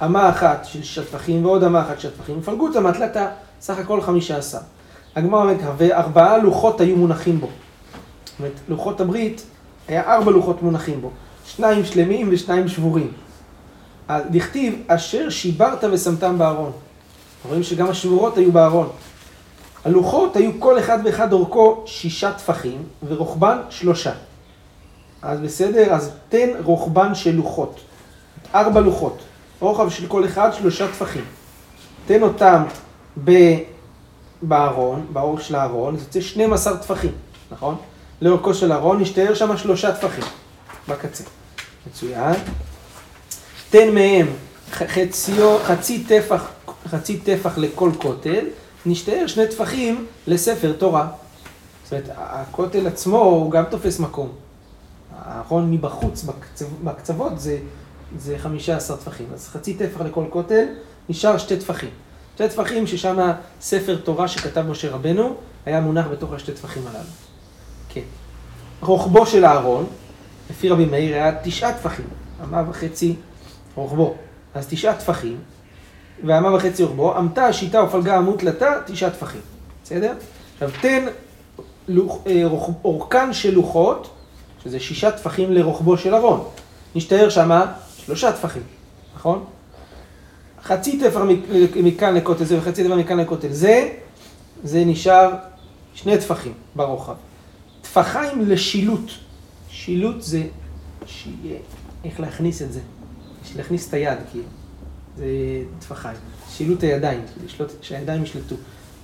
אמה 0.03 0.29
אחת 0.29 0.65
של 0.65 0.83
שישה 0.83 1.03
טפחים 1.03 1.45
ועוד 1.45 1.63
אמה 1.63 1.81
אחת 1.81 2.00
של 2.00 2.09
טפחים, 2.09 2.41
פלגותא 2.41 2.79
מטלתה, 2.79 3.27
סך 3.62 3.79
הכל 3.79 4.01
חמישה 4.01 4.38
עשר. 4.38 4.57
הגמרא 5.15 5.41
אומרת 5.41 5.57
וארבעה 5.77 6.38
לוחות 6.38 6.81
היו 6.81 6.95
מונחים 6.95 7.39
בו. 7.39 7.47
זאת 8.25 8.39
אומרת, 8.39 8.53
לוחות 8.69 9.01
הברית, 9.01 9.43
היה 9.88 10.13
ארבע 10.13 10.31
לוחות 10.31 10.62
מונחים 10.62 11.01
בו. 11.01 11.12
שניים 11.45 11.86
שלמים 11.86 12.29
ושניים 12.31 12.67
שבורים. 12.67 13.12
דכתיב, 14.09 14.81
אשר 14.88 15.29
שיברת 15.29 15.83
ושמתם 15.91 16.38
בארון. 16.38 16.71
רואים 17.46 17.63
שגם 17.63 17.89
השבורות 17.89 18.38
היו 18.38 18.51
בארון. 18.51 18.89
הלוחות 19.86 20.36
היו 20.36 20.51
כל 20.60 20.79
אחד 20.79 21.00
ואחד 21.06 21.34
אורכו 21.34 21.84
שישה 21.86 22.32
טפחים 22.32 22.84
ורוחבן 23.08 23.58
שלושה. 23.70 24.12
אז 25.22 25.39
בסדר, 25.39 25.94
אז 25.94 26.12
תן 26.29 26.50
רוחבן 26.63 27.15
של 27.15 27.36
לוחות. 27.36 27.79
ארבע 28.56 28.79
לוחות. 28.79 29.17
רוחב 29.60 29.89
של 29.89 30.08
כל 30.08 30.25
אחד 30.25 30.50
שלושה 30.53 30.88
טפחים. 30.88 31.25
תן 32.06 32.24
אותם 32.24 32.63
ב... 33.24 33.32
בארון, 34.41 35.06
באורך 35.13 35.41
של 35.41 35.56
הארון, 35.56 35.98
זה 35.98 36.03
יוצא 36.03 36.22
12 36.22 36.77
טפחים, 36.77 37.12
נכון? 37.51 37.75
לאורכו 38.22 38.53
של 38.53 38.72
הארון, 38.72 39.01
נשתער 39.01 39.34
שם 39.34 39.58
שלושה 39.58 39.96
טפחים 39.96 40.24
בקצה. 40.88 41.24
מצוין. 41.88 42.36
תן 43.70 43.94
מהם 43.94 44.27
חציו, 44.72 45.58
חצי 45.63 46.03
טפח, 46.03 46.48
חצי 46.88 47.17
טפח 47.17 47.58
לכל 47.58 47.91
כותל, 47.98 48.46
נשתער 48.86 49.27
שני 49.27 49.48
טפחים 49.48 50.06
לספר 50.27 50.74
תורה. 50.74 51.08
זאת 51.84 51.94
אומרת, 51.94 52.10
הכותל 52.17 52.88
עצמו 52.88 53.17
הוא 53.17 53.51
גם 53.51 53.63
תופס 53.70 54.00
מקום. 54.00 54.29
הארון 55.20 55.72
מבחוץ, 55.72 56.24
בקצו, 56.24 56.65
בקצוות, 56.84 57.39
זה, 57.39 57.58
זה 58.17 58.38
15 58.39 58.98
טפחים. 58.98 59.27
אז 59.34 59.48
חצי 59.48 59.74
טפח 59.74 60.01
לכל 60.01 60.24
כותל, 60.29 60.65
נשאר 61.10 61.38
שתי 61.38 61.58
טפחים. 61.58 61.89
שתי 62.36 62.50
טפחים 62.50 62.88
ששם 62.88 63.32
ספר 63.62 63.98
תורה 64.03 64.27
שכתב 64.27 64.62
משה 64.62 64.91
רבנו, 64.91 65.36
היה 65.65 65.82
מונח 65.82 66.06
בתוך 66.12 66.34
השתי 66.34 66.51
טפחים 66.51 66.88
הללו. 66.88 67.10
כן. 67.89 68.01
רוחבו 68.82 69.25
של 69.25 69.46
הארון, 69.46 69.86
לפי 70.50 70.70
רבי 70.70 70.86
מאיר, 70.86 71.15
היה 71.15 71.32
תשעה 71.44 71.74
טפחים, 71.74 72.06
אמה 72.44 72.63
וחצי 72.70 73.15
רוחבו. 73.75 74.15
אז 74.53 74.67
תשעה 74.70 74.96
טפחים, 74.96 75.38
ואמה 76.24 76.55
וחצי 76.55 76.83
רוחבו, 76.83 77.17
אמתה 77.17 77.45
השיטה 77.45 77.83
ופלגה 77.83 78.17
עמוד 78.17 78.39
תלתה, 78.39 78.74
תשעה 78.86 79.09
טפחים. 79.09 79.41
בסדר? 79.83 80.13
עכשיו 80.53 80.69
תן 80.81 81.05
אה, 82.27 82.43
אורכן 82.83 83.33
של 83.33 83.53
לוחות, 83.53 84.09
שזה 84.63 84.79
שישה 84.79 85.12
טפחים 85.12 85.51
לרוחבו 85.51 85.97
של 85.97 86.15
ארון. 86.15 86.43
נשתער 86.95 87.29
שמה 87.29 87.74
שלושה 87.97 88.31
טפחים, 88.31 88.63
נכון? 89.15 89.43
חצי 90.63 91.00
טפח 91.00 91.21
מכאן 91.75 92.15
לכותל 92.15 92.43
זה 92.43 92.57
וחצי 92.57 92.83
טפח 92.83 92.93
מכאן 92.93 93.19
לכותל 93.19 93.51
זה, 93.51 93.89
זה 94.63 94.86
נשאר 94.86 95.33
שני 95.93 96.17
טפחים 96.17 96.53
ברוחב. 96.75 97.13
טפחיים 97.81 98.50
לשילוט. 98.50 99.12
שילוט 99.69 100.21
זה 100.21 100.43
שיהיה, 101.05 101.59
איך 102.05 102.19
להכניס 102.19 102.62
את 102.62 102.74
זה. 102.74 102.79
להכניס 103.55 103.89
את 103.89 103.93
היד, 103.93 104.17
כאילו. 104.31 104.45
זה 105.17 105.25
טפחיים. 105.79 106.17
שילוט 106.50 106.83
הידיים, 106.83 107.21
לשלוט, 107.45 107.71
שהידיים 107.81 108.24
ישלטו. 108.24 108.55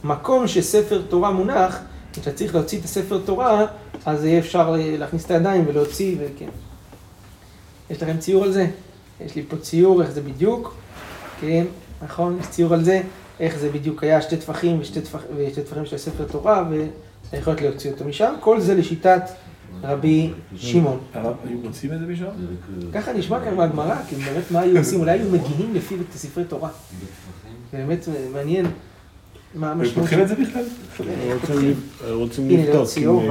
מקום 0.04 0.48
שספר 0.48 1.02
תורה 1.10 1.32
מונח, 1.32 1.80
כשאתה 2.12 2.32
צריך 2.32 2.56
להוציא 2.56 2.80
את 2.80 2.84
הספר 2.84 3.22
תורה, 3.26 3.66
אז 4.06 4.26
יהיה 4.26 4.40
אפשר 4.40 4.76
להכניס 4.78 5.26
את 5.26 5.32
הידיים 5.32 5.64
ולהוציא, 5.68 6.16
וכן. 6.20 6.50
יש 7.90 8.04
לכם 8.04 8.18
ציור 8.18 8.44
על 8.44 8.52
זה? 8.52 8.68
יש 9.26 9.36
לי 9.36 9.44
פה 9.50 9.58
ציור, 9.58 10.02
איך 10.02 10.12
זה 10.12 10.22
בדיוק. 10.22 10.74
כן, 11.42 11.66
נכון? 12.04 12.38
יש 12.42 12.48
ציור 12.48 12.74
על 12.74 12.84
זה, 12.84 13.02
איך 13.40 13.58
זה 13.58 13.70
בדיוק 13.70 14.04
היה 14.04 14.22
שתי 14.22 14.38
טפחים 14.38 14.80
ושתי, 14.82 15.02
טפח, 15.02 15.20
ושתי 15.38 15.62
טפחים 15.62 15.86
של 15.86 15.98
ספר 15.98 16.24
תורה, 16.32 16.66
ויכולת 17.32 17.62
להוציא 17.62 17.92
אותו 17.92 18.06
משם. 18.06 18.34
כל 18.40 18.60
זה 18.60 18.76
לשיטת 18.76 19.22
רבי 19.84 20.30
שמעון. 20.56 21.00
היו 21.14 21.58
מוצאים 21.64 21.94
את 21.94 22.00
זה 22.00 22.06
משם? 22.06 22.26
ככה 22.94 23.14
נשמע 23.14 23.40
כאן 23.44 23.56
מהגמרא, 23.56 23.96
כי 24.10 24.16
באמת 24.16 24.52
מה 24.52 24.60
היו 24.60 24.78
עושים? 24.78 25.00
אולי 25.00 25.12
היו 25.12 25.30
מגיעים 25.30 25.74
לפיו 25.74 25.98
את 26.02 26.16
ספרי 26.16 26.44
תורה. 26.44 26.70
באמת 27.74 28.08
מעניין. 28.34 28.66
מה 29.56 29.72
המשמעות? 29.72 30.00
פותחים 30.00 30.22
את 30.22 30.28
זה 30.28 30.36
בכלל? 30.36 30.64
רוצים 32.12 32.50
לבדוק, 32.50 32.90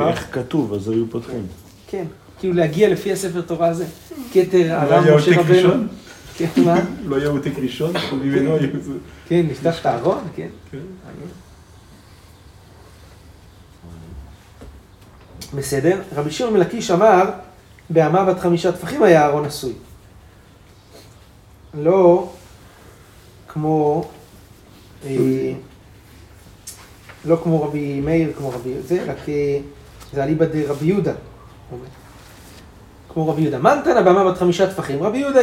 איך 0.09 0.29
כתוב, 0.33 0.75
אז 0.75 0.89
היו 0.89 1.11
פותחים. 1.11 1.47
כן, 1.87 2.05
כאילו 2.39 2.55
להגיע 2.55 2.89
לפי 2.89 3.13
הספר 3.13 3.41
תורה 3.41 3.69
הזה. 3.69 3.87
כתר 4.33 4.73
הרב 4.73 5.17
משה 5.17 5.41
רבנו. 5.41 5.85
כן, 6.37 6.47
מה? 6.65 6.81
לא 7.05 7.17
יהיה 7.17 7.29
עותק 7.29 7.53
ראשון, 7.63 7.93
ממנו 8.13 8.55
היו 8.55 8.81
זה. 8.81 8.93
כן, 9.29 9.47
נפתח 9.51 9.81
את 9.81 9.87
הארון, 9.87 10.19
כן. 10.37 10.49
בסדר, 15.55 16.01
רבי 16.15 16.31
שמעון 16.31 16.55
מלקיש 16.55 16.91
אמר, 16.91 17.31
באמה 17.91 18.25
בת 18.25 18.41
חמישה 18.41 18.73
טפחים 18.73 19.03
היה 19.03 19.27
ארון 19.27 19.45
עשוי. 19.45 19.73
לא 21.75 22.31
כמו, 23.49 24.05
אה, 25.07 25.53
לא 27.25 27.37
כמו 27.43 27.63
רבי 27.63 28.01
מאיר, 28.01 28.33
כמו 28.39 28.51
רבי, 28.51 28.75
זה 28.83 29.03
רק, 29.03 29.29
אה, 29.29 29.59
זה 30.13 30.25
אליבא 30.25 30.45
דרבי 30.45 30.87
יהודה. 30.87 31.13
כמו 33.09 33.29
רבי 33.29 33.43
יהודה. 33.43 33.59
מנתנה 33.59 34.03
באמה 34.03 34.31
בת 34.31 34.39
חמישה 34.39 34.71
טפחים, 34.71 35.03
רבי 35.03 35.19
יהודה 35.19 35.41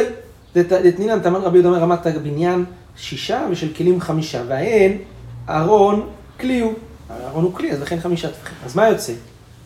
דתנינן 0.54 1.20
תמן 1.20 1.40
רבי 1.40 1.56
יהודה 1.58 1.68
אומר 1.68 1.80
רמת 1.80 2.06
הבניין 2.06 2.64
שישה 2.96 3.46
ושל 3.50 3.74
כלים 3.74 4.00
חמישה, 4.00 4.42
והאין 4.48 4.98
ארון 5.48 6.08
כלי 6.40 6.60
הוא. 6.60 6.74
ארון 7.10 7.44
הוא 7.44 7.54
כלי, 7.54 7.72
אז 7.72 7.82
לכן 7.82 8.00
חמישה 8.00 8.30
טפחים. 8.30 8.56
אז 8.64 8.76
מה 8.76 8.88
יוצא? 8.88 9.12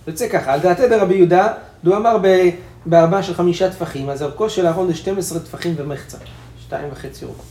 יוצא 0.06 0.28
ככה, 0.28 0.52
על 0.52 0.60
דעתי 0.60 0.88
דרבי 0.88 1.14
יהודה, 1.14 1.52
דו 1.84 1.96
אמר 1.96 2.16
בארבעה 2.86 3.22
של 3.22 3.34
חמישה 3.34 3.70
טפחים, 3.70 4.10
אז 4.10 4.22
אורכו 4.22 4.50
של 4.50 4.66
הארון 4.66 4.88
זה 4.88 4.94
12 4.94 5.38
טפחים 5.38 5.74
ומחצה, 5.76 6.18
שתיים 6.60 6.88
וחצי 6.92 7.24
אורכו. 7.24 7.42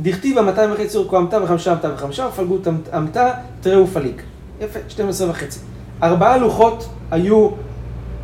דכתיב 0.00 0.38
המאתיים 0.38 0.72
וחצי 0.72 0.96
אורכו 0.96 1.18
אמתה 1.18 1.42
וחמישה 1.42 1.72
אמתה 1.72 1.94
וחמישה, 1.94 2.26
ופלגות 2.26 2.68
אמתה 2.96 3.30
תראו 3.60 3.86
פליג. 3.86 4.20
יפה, 4.60 4.78
12 4.88 5.30
וחצי. 5.30 5.60
ארבעה 6.02 6.36
לוחות 6.36 6.88
היו 7.10 7.50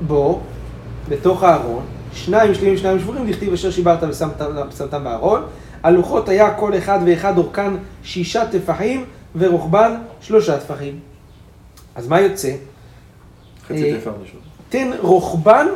בו, 0.01 0.41
בתוך 1.09 1.43
הארון, 1.43 1.83
שניים 2.13 2.55
שלמים 2.55 2.75
ושניים 2.75 2.99
שבורים, 2.99 3.31
דכתיב 3.31 3.53
אשר 3.53 3.71
שיברת 3.71 4.03
ושמתם 4.03 5.05
בארון. 5.05 5.43
הלוחות 5.83 6.29
היה 6.29 6.55
כל 6.55 6.79
אחד 6.79 6.99
ואחד 7.07 7.39
אורכן 7.39 7.73
שישה 8.03 8.47
טפחים 8.47 9.05
ורוחבן 9.37 9.95
שלושה 10.21 10.59
טפחים. 10.59 10.99
אז 11.95 12.09
מה 12.09 12.21
יוצא? 12.21 12.53
חצי 13.69 13.95
טפח 13.95 14.13
ראשון. 14.21 14.41
תן 14.69 14.91
רוחבן 15.01 15.67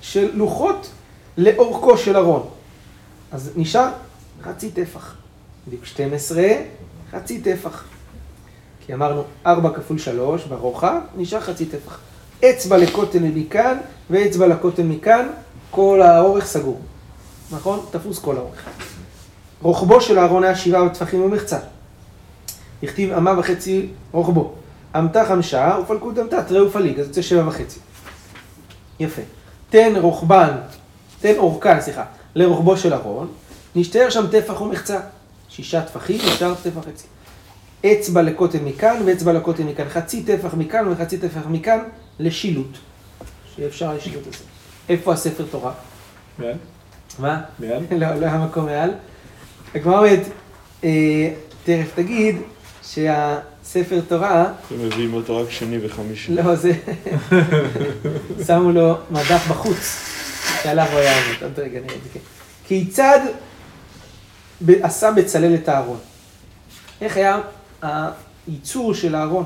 של 0.00 0.30
לוחות 0.34 0.90
לאורכו 1.38 1.98
של 1.98 2.16
ארון. 2.16 2.48
אז 3.32 3.50
נשאר 3.56 3.88
חצי 4.42 4.70
טפח. 4.70 5.14
בדיוק 5.66 5.84
12, 5.84 6.42
חצי 7.10 7.40
טפח. 7.40 7.84
כי 8.86 8.94
אמרנו 8.94 9.22
4 9.46 9.70
כפול 9.70 9.98
3 9.98 10.44
ברוחב, 10.44 11.00
נשאר 11.16 11.40
חצי 11.40 11.66
טפח. 11.66 11.98
אצבע 12.44 12.76
לכותל 12.76 13.22
מכאן 13.34 13.78
ואצבע 14.10 14.46
לכותל 14.46 14.82
מכאן, 14.82 15.28
כל 15.70 16.02
האורך 16.02 16.46
סגור. 16.46 16.80
נכון? 17.50 17.86
תפוס 17.90 18.18
כל 18.18 18.36
האורך. 18.36 18.64
רוחבו 19.62 20.00
של 20.00 20.18
הארון 20.18 20.44
היה 20.44 20.56
שבעה 20.56 20.88
טפחים 20.88 21.22
ומחצה. 21.22 21.58
הכתיב 22.82 23.12
אמה 23.12 23.38
וחצי 23.38 23.88
רוחבו. 24.12 24.54
אמתה 24.98 25.24
חמשה 25.24 25.78
ופלקות 25.82 26.18
אמתה, 26.18 26.42
תראה 26.42 26.66
ופליג, 26.66 27.00
אז 27.00 27.06
יוצא 27.06 27.22
שבע 27.22 27.48
וחצי. 27.48 27.78
יפה. 29.00 29.22
תן 29.70 29.92
רוחבן, 29.96 30.50
תן 31.20 31.34
אורכן, 31.38 31.80
סליחה, 31.80 32.04
לרוחבו 32.34 32.76
של 32.76 32.94
ארון, 32.94 33.28
נשתער 33.76 34.10
שם 34.10 34.26
טפח 34.30 34.60
ומחצה. 34.60 35.00
שישה 35.48 35.82
טפחים, 35.82 36.18
נשאר 36.26 36.54
טפח 36.54 36.80
חצי. 36.80 37.06
אצבע 37.86 38.22
לכותל 38.22 38.58
מכאן 38.64 39.02
ואצבע 39.06 39.32
לכותל 39.32 39.62
מכאן. 39.62 39.88
חצי 39.88 40.22
טפח 40.22 40.54
מכאן 40.54 40.88
וחצי 40.88 41.18
טפח 41.18 41.46
מכאן 41.48 41.78
לשילוט. 42.18 42.76
שיהיה 43.54 43.68
אפשר 43.68 43.94
לשילוט 43.94 44.26
את 44.28 44.32
זה. 44.32 44.44
איפה 44.88 45.12
הספר 45.12 45.44
תורה? 45.50 45.72
מעל. 46.38 46.54
מה? 47.18 47.40
מעל? 47.58 47.82
לא, 48.00 48.14
לא 48.14 48.26
היה 48.26 48.38
מקום 48.38 48.66
מעל. 48.66 48.90
הגמרא 49.74 49.98
אומרת, 49.98 50.20
אה, 50.84 51.30
תכף 51.64 51.94
תגיד 51.94 52.36
שהספר 53.72 54.00
תורה... 54.08 54.52
הם 54.70 54.86
מביאים 54.86 55.14
אותו 55.14 55.36
רק 55.36 55.50
שני 55.50 55.78
וחמישי. 55.86 56.34
לא, 56.34 56.56
זה... 56.56 56.72
שמו 58.46 58.72
לו 58.72 58.94
מדף 59.10 59.46
בחוץ. 59.48 59.98
שעליו 60.62 60.86
הוא 60.90 60.98
היה 60.98 61.24
עומד. 61.24 61.42
עוד 61.42 61.58
רגע 61.58 61.80
נראה 61.80 61.94
את 61.96 62.02
זה, 62.02 62.08
כן. 62.12 62.20
כיצד 62.66 63.20
עשה 64.68 65.10
בצלאל 65.10 65.54
את 65.54 65.68
הארון? 65.68 65.98
איך 67.00 67.16
היה 67.16 67.40
הייצור 67.82 68.94
של 68.94 69.14
הארון? 69.14 69.44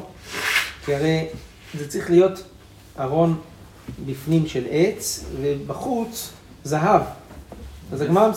כי 0.85 0.95
הרי 0.95 1.27
זה 1.79 1.89
צריך 1.89 2.11
להיות 2.11 2.43
ארון 2.99 3.41
בפנים 4.07 4.47
של 4.47 4.65
עץ, 4.71 5.25
ובחוץ 5.41 6.31
זהב. 6.65 7.03
אז 7.93 8.01
הגמרא 8.01 8.31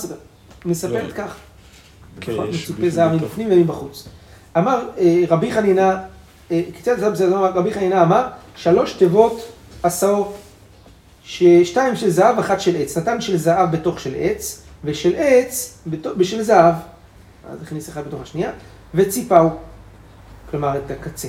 מספרת 0.65 1.09
לא. 1.09 1.13
כך. 1.15 1.35
כן, 2.21 2.31
נכון, 2.31 2.49
מצופה 2.49 2.89
זהב 2.89 3.13
מבפנים 3.13 3.47
ומבחוץ. 3.51 4.07
אמר 4.57 4.89
אה, 4.97 5.23
רבי 5.29 5.51
חנינה, 5.51 5.99
אה, 6.51 6.61
קצת 6.79 6.99
בסדר, 6.99 7.37
רבי 7.37 7.73
חנינה 7.73 8.03
אמר, 8.03 8.27
שלוש 8.55 8.93
תיבות 8.93 9.51
עשאות, 9.83 10.37
שתיים 11.23 11.95
של 11.95 12.09
זהב, 12.09 12.39
אחת 12.39 12.61
של 12.61 12.75
עץ. 12.75 12.97
נתן 12.97 13.21
של 13.21 13.37
זהב 13.37 13.71
בתוך 13.71 13.99
של 13.99 14.13
עץ, 14.17 14.63
ושל 14.83 15.13
עץ 15.17 15.77
בשל 15.87 16.41
זהב. 16.41 16.73
אז 17.49 17.61
הכניס 17.61 17.89
אחד 17.89 18.07
בתוך 18.07 18.21
השנייה, 18.21 18.51
וציפהו. 18.93 19.49
כלומר, 20.51 20.77
את 20.77 20.91
הקצה, 20.91 21.27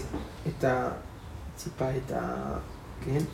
את 0.49 0.65
הציפה, 0.65 1.85
את 1.85 2.13
ה... 2.13 2.21
כן? 3.05 3.25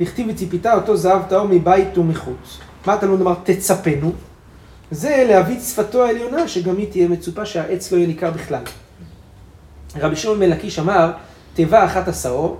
לכתיב 0.00 0.28
וציפיתה 0.30 0.74
אותו 0.74 0.96
זהב 0.96 1.22
טהור 1.28 1.48
מבית 1.48 1.98
ומחוץ. 1.98 2.58
מה 2.86 2.94
התלמוד 2.94 3.20
אמר? 3.20 3.34
תצפנו. 3.44 4.12
זה 4.90 5.24
להביא 5.28 5.60
שפתו 5.60 6.04
העליונה, 6.04 6.48
שגם 6.48 6.76
היא 6.76 6.90
תהיה 6.90 7.08
מצופה 7.08 7.46
שהעץ 7.46 7.92
לא 7.92 7.96
יהיה 7.96 8.08
ניכר 8.08 8.30
בכלל. 8.30 8.62
רבי 10.00 10.16
שמעון 10.16 10.40
בן 10.40 10.50
לקיש 10.50 10.78
אמר, 10.78 11.12
תיבה 11.54 11.84
אחת 11.84 12.08
השאור, 12.08 12.58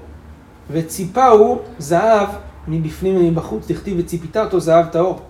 וציפהו 0.70 1.58
זהב 1.78 2.28
מבפנים 2.68 3.16
ומבחוץ, 3.16 3.66
דכתיב 3.68 3.96
וציפיתה 3.98 4.44
אותו 4.44 4.60
זהב 4.60 4.86
טהור. 4.86 5.20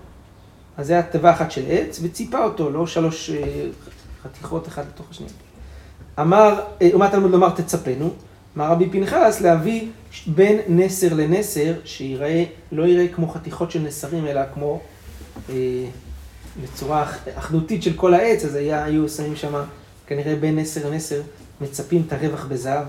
אז 0.76 0.86
זה 0.86 0.92
היה 0.92 1.02
תיבה 1.02 1.30
אחת 1.30 1.50
של 1.50 1.62
עץ, 1.68 2.00
וציפה 2.02 2.44
אותו, 2.44 2.70
לא 2.70 2.86
שלוש 2.86 3.30
אה, 3.30 3.42
חתיכות 4.22 4.68
אחת 4.68 4.84
לתוך 4.94 5.06
השנייה. 5.10 5.32
אמר, 6.20 6.60
אומת 6.92 7.10
תלמוד 7.10 7.30
לומר 7.30 7.50
תצפנו, 7.50 8.10
אמר 8.56 8.70
רבי 8.70 8.90
פנחס 8.90 9.40
להביא 9.40 9.88
בין 10.26 10.58
נסר 10.68 11.14
לנסר, 11.14 11.72
שיראה, 11.84 12.44
לא 12.72 12.86
יראה 12.86 13.08
כמו 13.08 13.28
חתיכות 13.28 13.70
של 13.70 13.82
נסרים, 13.82 14.26
אלא 14.26 14.40
כמו 14.54 14.80
אה, 15.50 15.54
בצורה 16.62 17.06
אחדותית 17.34 17.82
של 17.82 17.92
כל 17.92 18.14
העץ, 18.14 18.44
אז 18.44 18.54
היה, 18.54 18.84
היו 18.84 19.08
שמים 19.08 19.36
שם 19.36 19.54
כנראה 20.06 20.36
בין 20.36 20.58
נסר 20.58 20.90
לנסר, 20.90 21.20
מצפים 21.60 22.02
את 22.06 22.12
הרווח 22.12 22.46
בזהב. 22.46 22.84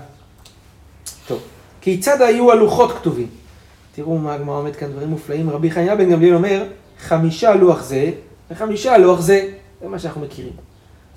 טוב, 1.26 1.42
כיצד 1.80 2.22
היו 2.22 2.52
הלוחות 2.52 2.92
כתובים? 2.92 3.26
תראו 3.94 4.18
מה 4.18 4.34
הגמרא 4.34 4.56
עומד 4.56 4.76
כאן, 4.76 4.92
דברים 4.92 5.08
מופלאים. 5.08 5.50
רבי 5.50 5.70
חניה 5.70 5.96
בן 5.96 6.10
גמליאל 6.10 6.34
אומר, 6.34 6.64
חמישה 6.98 7.54
לוח 7.54 7.82
זה, 7.82 8.10
וחמישה 8.50 8.98
לוח 8.98 9.20
זה. 9.20 9.50
זה 9.80 9.88
מה 9.88 9.98
שאנחנו 9.98 10.20
מכירים. 10.20 10.52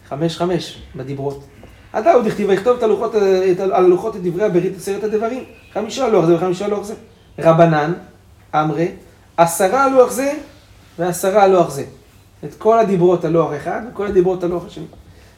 חמש 0.10 0.38
חמש 0.38 0.82
בדיברות. 0.96 1.44
עתה 1.94 2.12
הוא 2.12 2.24
דכתיב 2.24 2.50
ויכתוב 2.50 2.84
על 3.60 3.72
הלוחות 3.74 4.16
את 4.16 4.22
דברי 4.24 4.44
הברית 4.44 4.78
עשרת 4.78 5.04
הדברים. 5.04 5.44
חמישה 5.74 6.08
לוח 6.08 6.26
זה 6.26 6.36
וחמישה 6.36 6.68
לוח 6.68 6.84
זה. 6.84 6.94
רבנן, 7.40 7.94
אמרי, 8.56 8.88
עשרה 9.38 9.90
לוח 9.90 10.12
זה 10.12 10.34
ועשרה 11.00 11.48
לוח 11.48 11.70
זה. 11.70 11.86
את 12.44 12.56
כל 12.56 12.80
הדיברות 12.80 13.26
על 13.26 13.32
לוח 13.32 13.52
אחד 13.56 13.82
וכל 13.92 14.08
הדיברות 14.08 14.44
על 14.44 14.50
לוח 14.50 14.66
השני. 14.66 14.86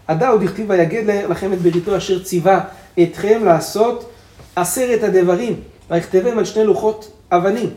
הוא 0.08 0.40
דכתיב 0.40 0.70
ויגד 0.70 1.04
לכם 1.30 1.54
את 1.54 1.62
בריתו 1.62 1.98
אשר 1.98 2.24
ציווה 2.24 2.64
אתכם 3.04 3.46
לעשות 3.46 4.12
עשרת 4.56 5.04
הדברים, 5.04 5.60
ויכתבם 5.90 6.38
על 6.38 6.46
שני 6.46 6.64
לוחות 6.64 7.12
אבנים. 7.32 7.70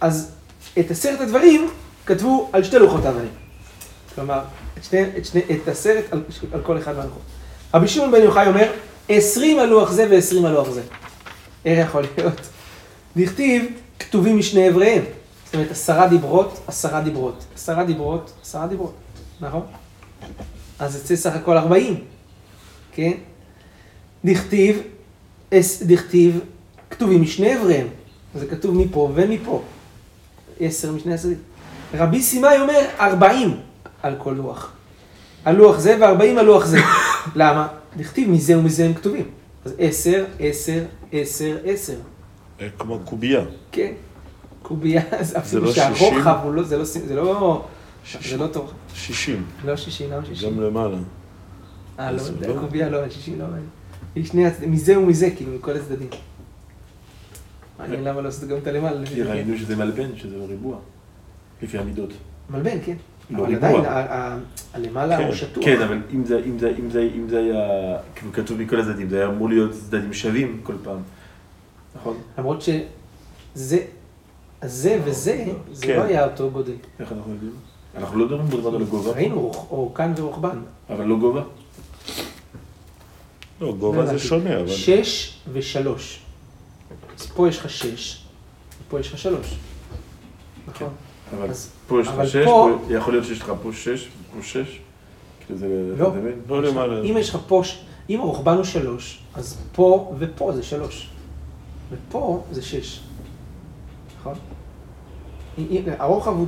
אז 0.00 0.30
את 0.78 0.90
עשרת 0.90 1.20
הדברים 1.20 1.68
כתבו 2.06 2.48
על 2.52 2.64
שתי 2.64 2.78
לוחות 2.78 3.06
אבנים. 3.06 3.30
כלומר, 4.14 4.40
את, 4.78 4.84
שני, 4.84 5.02
את, 5.18 5.26
שני, 5.26 5.40
את 5.50 5.68
עשרת 5.68 6.04
על, 6.10 6.22
על 6.52 6.60
כל 6.62 6.78
אחד 6.78 6.96
מהלוחות. 6.96 7.22
רבי 7.74 7.88
שמעון 7.88 8.12
בן 8.12 8.22
יוחאי 8.22 8.46
אומר, 8.46 8.72
עשרים 9.08 9.58
על 9.58 9.68
לוח 9.68 9.90
זה 9.90 10.06
ועשרים 10.10 10.44
על 10.44 10.52
לוח 10.52 10.70
זה. 10.70 10.82
איך 11.64 11.88
יכול 11.88 12.04
להיות? 12.16 12.40
דכתיב, 13.16 13.64
כתובים 13.98 14.38
משני 14.38 14.68
אבריהם. 14.68 15.02
זאת 15.44 15.54
אומרת, 15.54 15.70
עשרה 15.70 16.08
דיברות, 16.08 16.60
עשרה 16.66 17.00
דיברות. 17.00 17.44
עשרה 17.54 17.84
דיברות, 17.84 18.32
עשרה 18.42 18.66
דיברות. 18.66 18.94
נכון? 19.40 19.62
אז 20.78 20.96
יצא 20.96 21.16
סך 21.16 21.36
הכל 21.36 21.56
ארבעים. 21.56 22.04
כן? 22.92 23.12
דכתיב, 24.24 24.82
דכתיב, 25.82 26.40
כתובים 26.90 27.22
משני 27.22 27.56
אבריהם. 27.56 27.86
זה 28.34 28.46
כתוב 28.46 28.76
מפה 28.76 29.10
ומפה. 29.14 29.62
עשר 30.60 30.92
משני 30.92 31.14
הצדדים. 31.14 31.38
רבי 31.94 32.22
סימאי 32.22 32.60
אומר 32.60 32.80
ארבעים 33.00 33.60
על 34.02 34.14
כל 34.18 34.34
לוח. 34.36 34.72
על 35.44 35.56
לוח 35.56 35.78
זה 35.78 35.96
וארבעים 36.00 36.38
על 36.38 36.44
לוח 36.44 36.66
זה. 36.66 36.78
למה? 37.34 37.68
דכתיב 37.96 38.30
מזה 38.30 38.58
ומזה 38.58 38.84
הם 38.84 38.94
כתובים. 38.94 39.24
אז 39.64 39.74
עשר, 39.78 40.24
עשר, 40.40 40.84
עשר, 41.12 41.56
עשר. 41.64 41.96
אה, 42.60 42.68
כמו 42.78 42.98
קובייה. 43.04 43.40
כן. 43.72 43.92
קובייה, 44.62 45.02
זה 45.44 45.60
לא 45.60 45.72
שהרוחב 45.72 46.38
הוא 46.42 46.54
לא, 46.54 46.62
זה 46.62 46.78
לא, 46.78 46.84
זה 46.84 47.14
לא, 47.14 47.64
זה 48.22 48.36
לא 48.36 48.46
טוב. 48.46 48.72
שישים. 48.94 49.44
לא 49.64 49.76
שישים, 49.76 50.10
למה 50.10 50.26
שישים? 50.26 50.54
גם 50.54 50.60
למעלה. 50.60 50.96
אה, 51.98 52.12
לא, 52.12 52.22
לא? 52.48 52.60
קובייה 52.60 52.88
לא, 52.88 53.08
שישים 53.10 53.38
לא. 53.38 53.46
שני 54.24 54.46
הצדדים, 54.46 54.72
מזה 54.72 54.98
ומזה, 54.98 55.30
כאילו, 55.36 55.52
מכל 55.52 55.76
הצדדים. 55.76 56.08
מעניין 57.78 58.04
למה 58.04 58.16
לא 58.16 58.22
לעשות 58.22 58.48
גם 58.48 58.56
את 58.56 58.66
הלמעלה. 58.66 59.06
כי 59.06 59.22
ראינו 59.22 59.58
שזה 59.58 59.76
מלבן, 59.76 60.16
שזה 60.16 60.36
ריבוע, 60.48 60.78
לפי 61.62 61.78
המידות. 61.78 62.10
מלבן, 62.50 62.78
כן. 62.84 62.96
לא 63.30 63.46
אבל 63.46 63.54
עדיין, 63.54 63.80
הלמעלה 64.74 65.18
הוא 65.18 65.26
כן, 65.26 65.34
שטוח. 65.34 65.64
כן, 65.64 65.82
אבל 65.82 65.98
אם 66.12 66.24
זה 67.30 67.38
היה, 67.38 67.96
כאילו 68.14 68.32
כתוב 68.32 68.60
מכל 68.60 68.80
הצדדים, 68.80 69.08
זה 69.08 69.16
היה 69.16 69.28
אמור 69.28 69.48
להיות 69.48 69.72
צדדים 69.72 70.12
שווים 70.12 70.60
כל 70.62 70.74
פעם. 70.82 70.98
נכון? 71.96 72.16
למרות 72.38 72.62
שזה, 72.62 73.78
זה 74.62 75.00
וזה, 75.04 75.46
זה 75.72 75.86
כן. 75.86 75.96
לא 75.96 76.02
היה 76.02 76.24
אותו 76.24 76.50
גודל. 76.50 76.72
איך 77.00 77.12
אנחנו 77.12 77.32
יודעים? 77.32 77.52
אנחנו 77.96 78.18
לא 78.18 78.22
יודעים 78.22 78.66
על 78.66 78.82
הגובה. 78.82 79.10
ראינו, 79.10 79.52
או 79.70 79.90
כאן 79.94 80.12
ורוחבן. 80.16 80.58
אבל 80.90 81.04
לא 81.04 81.16
גובה. 81.16 81.42
לא, 83.60 83.72
גובה 83.72 84.06
זה 84.06 84.18
שונה, 84.18 84.60
אבל... 84.60 84.68
שש 84.68 85.38
ושלוש. 85.52 86.20
אז 87.18 87.26
פה 87.26 87.48
יש 87.48 87.58
לך 87.58 87.70
שש, 87.70 88.24
ופה 88.86 89.00
יש 89.00 89.12
לך 89.12 89.18
שלוש. 89.18 89.54
נכון. 90.68 90.88
אבל 91.36 91.48
פה 91.86 92.00
יש 92.00 92.08
לך 92.08 92.28
שש. 92.28 92.46
יכול 92.90 93.12
להיות 93.12 93.26
שיש 93.26 93.40
לך 93.40 93.52
פה 93.62 93.72
שש, 93.72 94.08
פה 94.34 94.42
שש. 94.42 94.80
כאילו 95.46 96.12
לא, 96.48 96.62
לא. 96.62 97.04
אם 97.04 97.16
יש 97.18 97.30
לך 97.30 97.38
פה, 97.46 97.62
אם 98.10 98.20
הרוחבן 98.20 98.54
הוא 98.54 98.64
שלוש, 98.64 99.20
אז 99.34 99.58
פה 99.72 100.14
ופה 100.18 100.52
זה 100.52 100.62
שלוש. 100.62 101.08
ופה 101.90 102.42
זה 102.52 102.62
שש. 102.62 103.00
נכון? 104.20 104.34
הרוחב 105.98 106.32
הוא, 106.32 106.46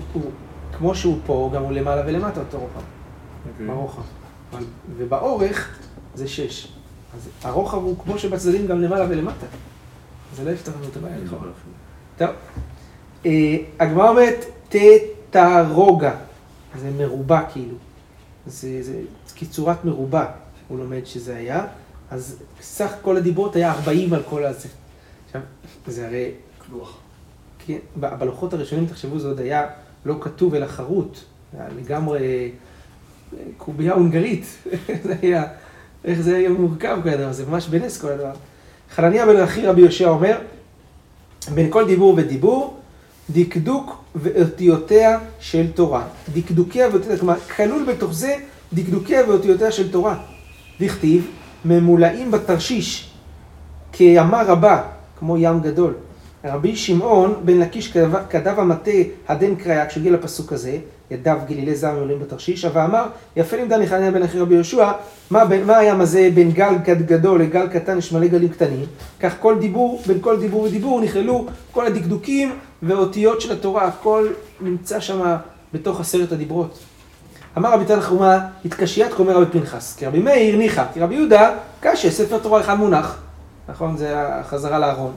כמו 0.78 0.94
שהוא 0.94 1.18
פה, 1.26 1.50
גם 1.54 1.62
הוא 1.62 1.72
למעלה 1.72 2.02
ולמטה 2.06 2.40
אותו 2.40 2.58
רוחב. 2.58 2.80
Okay. 2.80 3.70
אוקיי. 4.52 4.66
ובאורך 4.96 5.78
זה 6.14 6.28
שש. 6.28 6.72
אז 7.14 7.28
הרוחב 7.42 7.76
הוא 7.76 7.96
כמו 8.04 8.18
שבצדדים 8.18 8.66
גם 8.66 8.80
למעלה 8.80 9.06
ולמטה. 9.08 9.46
זה 10.36 10.44
לא 10.44 10.50
יפתר 10.50 10.72
לנו 10.76 10.88
את 10.88 10.96
הבעיה 10.96 11.18
לכאורה. 11.18 11.46
טוב. 12.18 12.28
אה, 13.26 13.56
הגמרא 13.80 14.08
אומרת, 14.08 14.44
תתרוגה. 14.68 16.14
זה 16.78 16.90
מרובע 16.98 17.42
כאילו. 17.52 17.76
זה, 18.46 18.82
זה 18.82 19.00
קיצורת 19.34 19.84
מרובע, 19.84 20.24
הוא 20.68 20.78
לומד 20.78 21.06
שזה 21.06 21.36
היה. 21.36 21.66
אז 22.10 22.42
סך 22.60 22.92
כל 23.02 23.16
הדיברות 23.16 23.56
היה 23.56 23.72
40 23.72 24.12
על 24.12 24.22
כל 24.28 24.44
הזה. 24.44 24.68
עכשיו, 25.26 25.40
זה 25.86 26.06
הרי... 26.06 26.30
לוח. 26.72 26.98
כן, 27.66 27.78
בלוחות 27.96 28.52
הראשונים, 28.52 28.86
תחשבו, 28.86 29.18
זה 29.18 29.28
עוד 29.28 29.40
היה 29.40 29.66
לא 30.04 30.14
כתוב 30.20 30.54
אלא 30.54 30.66
חרוט. 30.66 31.18
זה 31.52 31.58
היה 31.60 31.68
לגמרי 31.78 32.50
קובייה 33.56 33.92
הונגרית. 33.92 34.44
זה 35.04 35.14
היה, 35.22 35.44
איך 36.04 36.20
זה 36.20 36.36
היה 36.36 36.50
מורכב 36.50 36.98
כל 37.02 37.32
זה 37.32 37.46
ממש 37.46 37.68
בנס 37.68 38.00
כל 38.00 38.08
הדבר. 38.08 38.32
חנניה 38.94 39.26
בן 39.26 39.40
אחי 39.40 39.66
רבי 39.66 39.80
יהושע 39.80 40.08
אומר, 40.08 40.38
בין 41.54 41.70
כל 41.70 41.86
דיבור 41.86 42.14
ודיבור, 42.16 42.80
דקדוק 43.30 44.04
ואותיותיה 44.14 45.18
של 45.40 45.72
תורה. 45.72 46.04
דקדוקיה 46.34 46.88
ואותיותיה, 46.88 47.18
כלומר, 47.18 47.40
כלול 47.56 47.84
בתוך 47.84 48.12
זה 48.12 48.36
דקדוקיה 48.72 49.28
ואותיותיה 49.28 49.72
של 49.72 49.92
תורה. 49.92 50.18
דכתיב, 50.80 51.30
ממולאים 51.64 52.30
בתרשיש, 52.30 53.10
כימה 53.92 54.42
רבה, 54.42 54.82
כמו 55.18 55.36
ים 55.36 55.60
גדול. 55.60 55.94
רבי 56.44 56.76
שמעון 56.76 57.34
בן 57.44 57.58
לקיש 57.58 57.96
כתב 58.30 58.54
המטה 58.56 58.90
הדן 59.28 59.54
קריה, 59.54 59.86
כשהגיע 59.86 60.12
לפסוק 60.12 60.52
הזה, 60.52 60.78
ידיו 61.10 61.38
גלילי 61.48 61.74
זעם 61.74 61.96
עולים 61.96 62.18
בתרשיש, 62.18 62.64
ואמר, 62.72 63.06
יפה 63.36 63.56
לימדה 63.56 63.78
נחניה 63.78 64.10
בן 64.10 64.22
אחי 64.22 64.38
רבי 64.38 64.54
יהושע, 64.54 64.92
מה, 65.30 65.44
מה 65.66 65.78
הים 65.78 66.00
הזה 66.00 66.28
בין 66.34 66.50
גל 66.50 66.74
גדול 66.84 67.42
לגל 67.42 67.68
קטן 67.68 67.98
יש 67.98 68.12
מלא 68.12 68.26
גלים 68.26 68.48
קטנים, 68.48 68.86
כך 69.20 69.34
כל 69.40 69.58
דיבור, 69.58 70.02
בין 70.06 70.18
כל 70.20 70.40
דיבור 70.40 70.62
ודיבור 70.62 71.00
נכללו 71.00 71.46
כל 71.72 71.86
הדקדוקים 71.86 72.52
ואותיות 72.82 73.40
של 73.40 73.52
התורה, 73.52 73.86
הכל 73.86 74.28
נמצא 74.60 75.00
שם 75.00 75.36
בתוך 75.74 76.00
עשרת 76.00 76.32
הדיברות. 76.32 76.78
אמר 77.58 77.72
רבי 77.72 77.84
תל 77.84 78.00
חומה, 78.00 78.38
התקשיית 78.64 79.12
כומר 79.12 79.36
רבי 79.36 79.46
פנחס, 79.52 79.96
כי 79.96 80.06
רבי 80.06 80.18
מאיר 80.18 80.56
ניחא, 80.56 80.84
כי 80.94 81.00
רבי 81.00 81.14
יהודה, 81.14 81.50
קשה, 81.80 82.10
ספר 82.10 82.38
תורה 82.38 82.60
אחד 82.60 82.74
מונח. 82.74 83.18
נכון? 83.68 83.96
זה 83.96 84.14
החזרה 84.16 84.78
לארון. 84.78 85.12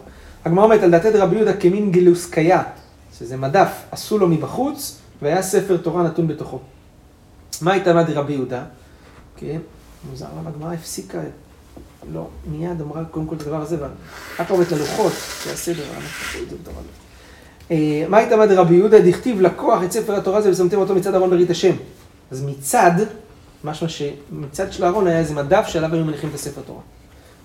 הגמרא 0.45 0.63
אומרת, 0.63 0.83
על 0.83 0.91
דעתי 0.91 1.09
רבי 1.09 1.35
יהודה 1.35 1.53
כמין 1.53 1.91
גילוסקיה, 1.91 2.63
שזה 3.19 3.37
מדף, 3.37 3.69
עשו 3.91 4.17
לו 4.17 4.27
מבחוץ, 4.27 4.99
והיה 5.21 5.41
ספר 5.41 5.77
תורה 5.77 6.03
נתון 6.03 6.27
בתוכו. 6.27 6.59
מה 7.61 7.71
הייתה 7.71 7.93
מדי 7.93 8.13
רבי 8.13 8.33
יהודה? 8.33 8.63
כן, 9.37 9.59
מוזר 10.09 10.25
למה 10.39 10.49
הגמרא 10.49 10.73
הפסיקה, 10.73 11.19
לא, 12.13 12.27
מיד 12.51 12.81
אמרה 12.81 13.05
קודם 13.05 13.25
כל 13.25 13.35
את 13.35 13.41
הדבר 13.41 13.61
הזה, 13.61 13.77
רק 14.39 14.49
עובדת 14.49 14.71
ללוחות, 14.71 15.13
זה 15.45 15.53
הסדר, 15.53 15.83
אה, 17.71 18.05
מה 18.09 18.17
הייתה 18.17 18.37
מדי 18.37 18.55
רבי 18.55 18.75
יהודה? 18.75 18.99
דכתיב 18.99 19.41
לקוח 19.41 19.83
את 19.83 19.91
ספר 19.91 20.15
התורה 20.15 20.37
הזה 20.37 20.51
ושמתם 20.51 20.77
אותו 20.77 20.95
מצד 20.95 21.15
ארון 21.15 21.29
ברית 21.29 21.49
השם. 21.49 21.75
אז 22.31 22.43
מצד, 22.43 22.91
משמע 23.63 23.89
שמצד 23.89 24.73
של 24.73 24.83
הארון 24.83 25.07
היה 25.07 25.19
איזה 25.19 25.33
מדף 25.33 25.67
שעליו 25.67 25.93
היו 25.93 26.05
מניחים 26.05 26.29
את 26.29 26.35
הספר 26.35 26.61
תורה. 26.61 26.81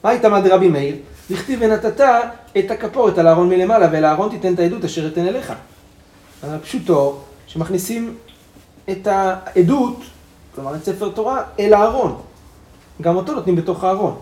מה 0.04 0.10
הייתה 0.10 0.28
מדי 0.28 0.48
רבי 0.48 0.68
מאיר? 0.68 0.96
דכתיב 1.30 1.60
ונתת 1.62 2.00
את 2.58 2.70
הכפורת 2.70 3.18
על 3.18 3.26
הארון 3.26 3.48
מלמעלה, 3.48 3.88
ואל 3.92 4.04
הארון 4.04 4.30
תיתן 4.30 4.54
את 4.54 4.58
העדות 4.58 4.84
אשר 4.84 5.08
אתן 5.08 5.26
אליך. 5.26 5.52
פשוטו, 6.62 7.20
שמכניסים 7.46 8.14
את 8.90 9.06
העדות, 9.06 10.00
כלומר 10.54 10.74
את 10.74 10.84
ספר 10.84 11.08
תורה, 11.08 11.42
אל 11.58 11.74
הארון. 11.74 12.20
גם 13.02 13.16
אותו 13.16 13.34
נותנים 13.34 13.56
בתוך 13.56 13.84
הארון. 13.84 14.18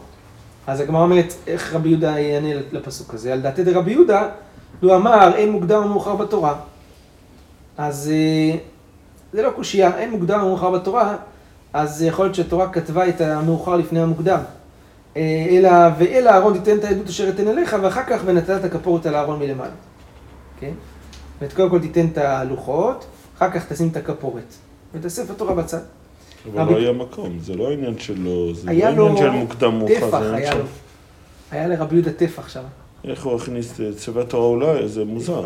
אז 0.67 0.81
הגמרא 0.81 1.03
אומרת, 1.03 1.35
איך 1.47 1.75
רבי 1.75 1.89
יהודה 1.89 2.19
יענה 2.19 2.49
לפסוק 2.73 3.15
הזה? 3.15 3.33
על 3.33 3.41
דעתי 3.41 3.65
דרבי 3.65 3.93
יהודה, 3.93 4.29
הוא 4.81 4.95
אמר, 4.95 5.35
אין 5.35 5.53
מוקדם 5.53 5.83
או 5.83 5.89
מאוחר 5.89 6.17
בתורה. 6.17 6.55
אז 7.79 8.12
אה, 8.15 8.59
זה 9.33 9.43
לא 9.43 9.51
קושייה, 9.51 9.99
אין 9.99 10.11
מוקדם 10.11 10.41
או 10.41 10.49
מאוחר 10.49 10.71
בתורה, 10.71 11.17
אז 11.73 12.03
יכול 12.03 12.25
להיות 12.25 12.35
שהתורה 12.35 12.73
כתבה 12.73 13.09
את 13.09 13.21
המאוחר 13.21 13.77
לפני 13.77 14.01
המוקדם. 14.01 14.41
אה, 15.16 15.46
אלא, 15.50 15.70
ואל 15.98 16.26
הארון 16.26 16.59
תיתן 16.59 16.79
את 16.79 16.85
העדות 16.85 17.09
אשר 17.09 17.29
אתן 17.29 17.48
אליך, 17.48 17.76
ואחר 17.83 18.02
כך 18.07 18.20
ונתת 18.24 18.64
הכפורת 18.64 19.07
על 19.07 19.14
הארון 19.14 19.38
מלמעלה. 19.38 19.70
כן? 20.61 20.72
ואת 21.40 21.52
קודם 21.52 21.70
כל 21.70 21.81
תיתן 21.81 22.07
את 22.07 22.18
הלוחות, 22.18 23.07
אחר 23.37 23.50
כך 23.50 23.72
תשים 23.72 23.88
את 23.88 23.96
הכפורת. 23.96 24.55
ותאסף 24.94 25.31
התורה 25.31 25.55
בצד. 25.55 25.81
אבל 26.55 26.72
לא 26.72 26.79
היה 26.79 26.92
מקום, 26.92 27.38
זה 27.38 27.55
לא 27.55 27.72
עניין 27.72 27.98
שלו, 27.98 28.55
זה 28.55 28.66
לא 28.66 28.88
עניין 28.88 29.16
של 29.16 29.31
מוקדם 29.31 29.79
מאוחר. 29.79 29.94
טפח 29.94 30.20
היה 30.35 30.55
לו. 30.55 30.64
היה 31.50 31.68
לרבי 31.68 31.94
יהודה 31.96 32.12
טפח 32.12 32.48
שם. 32.48 32.62
איך 33.05 33.24
הוא 33.24 33.37
הכניס 33.37 33.81
את 33.81 33.98
ספר 33.98 34.20
התורה 34.20 34.46
אולי, 34.46 34.88
זה 34.88 35.05
מוזר. 35.05 35.44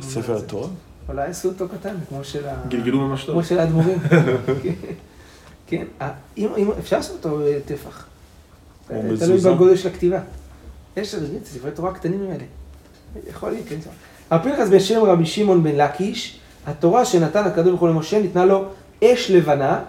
ספר 0.00 0.36
התורה? 0.36 0.68
אולי 1.08 1.26
עשו 1.28 1.48
אותו 1.48 1.68
קטן, 1.68 1.94
כמו 2.08 2.24
של 2.24 2.48
ה... 2.48 2.54
גלגלו 2.68 2.98
ממש 3.00 3.24
טוב. 3.24 3.34
כמו 3.34 3.44
של 3.44 3.58
האדמו"רים. 3.58 3.98
כן, 5.66 5.84
אפשר 6.78 6.96
לעשות 6.96 7.26
אותו 7.26 7.40
טפח. 7.66 8.09
תלוי 9.18 9.38
בגודל 9.38 9.76
של 9.76 9.88
הכתיבה. 9.88 10.20
יש 10.96 11.14
ספרי 11.44 11.70
תורה 11.70 11.94
קטנים 11.94 12.22
האלה. 12.30 12.44
יכול 13.28 13.50
להיות, 13.50 13.66
כן. 13.68 13.76
רב 14.32 14.42
פנחס 14.42 14.68
בשם 14.68 15.04
רבי 15.04 15.26
שמעון 15.26 15.62
בן 15.62 15.76
לקיש, 15.76 16.40
התורה 16.66 17.04
שנתן 17.04 17.44
הקדוש 17.44 17.68
ברוך 17.68 17.80
הוא 17.80 17.88
למשה 17.88 18.22
ניתנה 18.22 18.44
לו 18.44 18.64
אש 19.04 19.30
לבנה, 19.30 19.82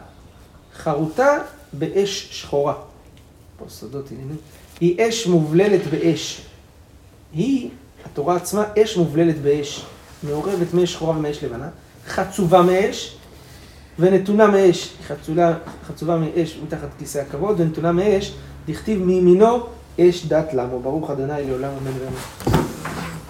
חרוטה 0.78 1.38
באש 1.74 2.28
שחורה. 2.32 2.74
פה 3.58 3.66
סודות 3.70 4.12
עניינים. 4.12 4.38
היא 4.80 5.08
אש 5.10 5.28
מובללת 5.28 5.88
באש. 5.88 6.42
היא, 7.34 7.70
התורה 8.06 8.36
עצמה, 8.36 8.64
אש 8.84 8.98
מובללת 8.98 9.42
באש. 9.42 9.86
מעורבת 10.24 10.74
מאש 10.74 10.94
שחורה 10.94 11.18
ומאש 11.18 11.44
לבנה, 11.44 11.70
חצובה 12.08 12.62
מאש 12.62 13.18
ונתונה 14.00 14.48
מאש. 14.48 14.94
חצולה, 15.08 15.58
חצובה 15.88 16.18
מאש 16.18 16.60
מתחת 16.64 16.88
כיסא 17.00 17.18
הכבוד 17.18 17.60
ונתונה 17.60 17.92
מאש, 17.92 18.34
דכתיב 18.68 19.04
מימינו 19.04 19.60
אש 20.00 20.26
דת 20.26 20.54
למו. 20.54 20.80
ברוך 20.80 21.10
אדוני 21.10 21.34
לעולם 21.48 21.72
אמן 21.82 21.92
ואמן. 22.00 22.61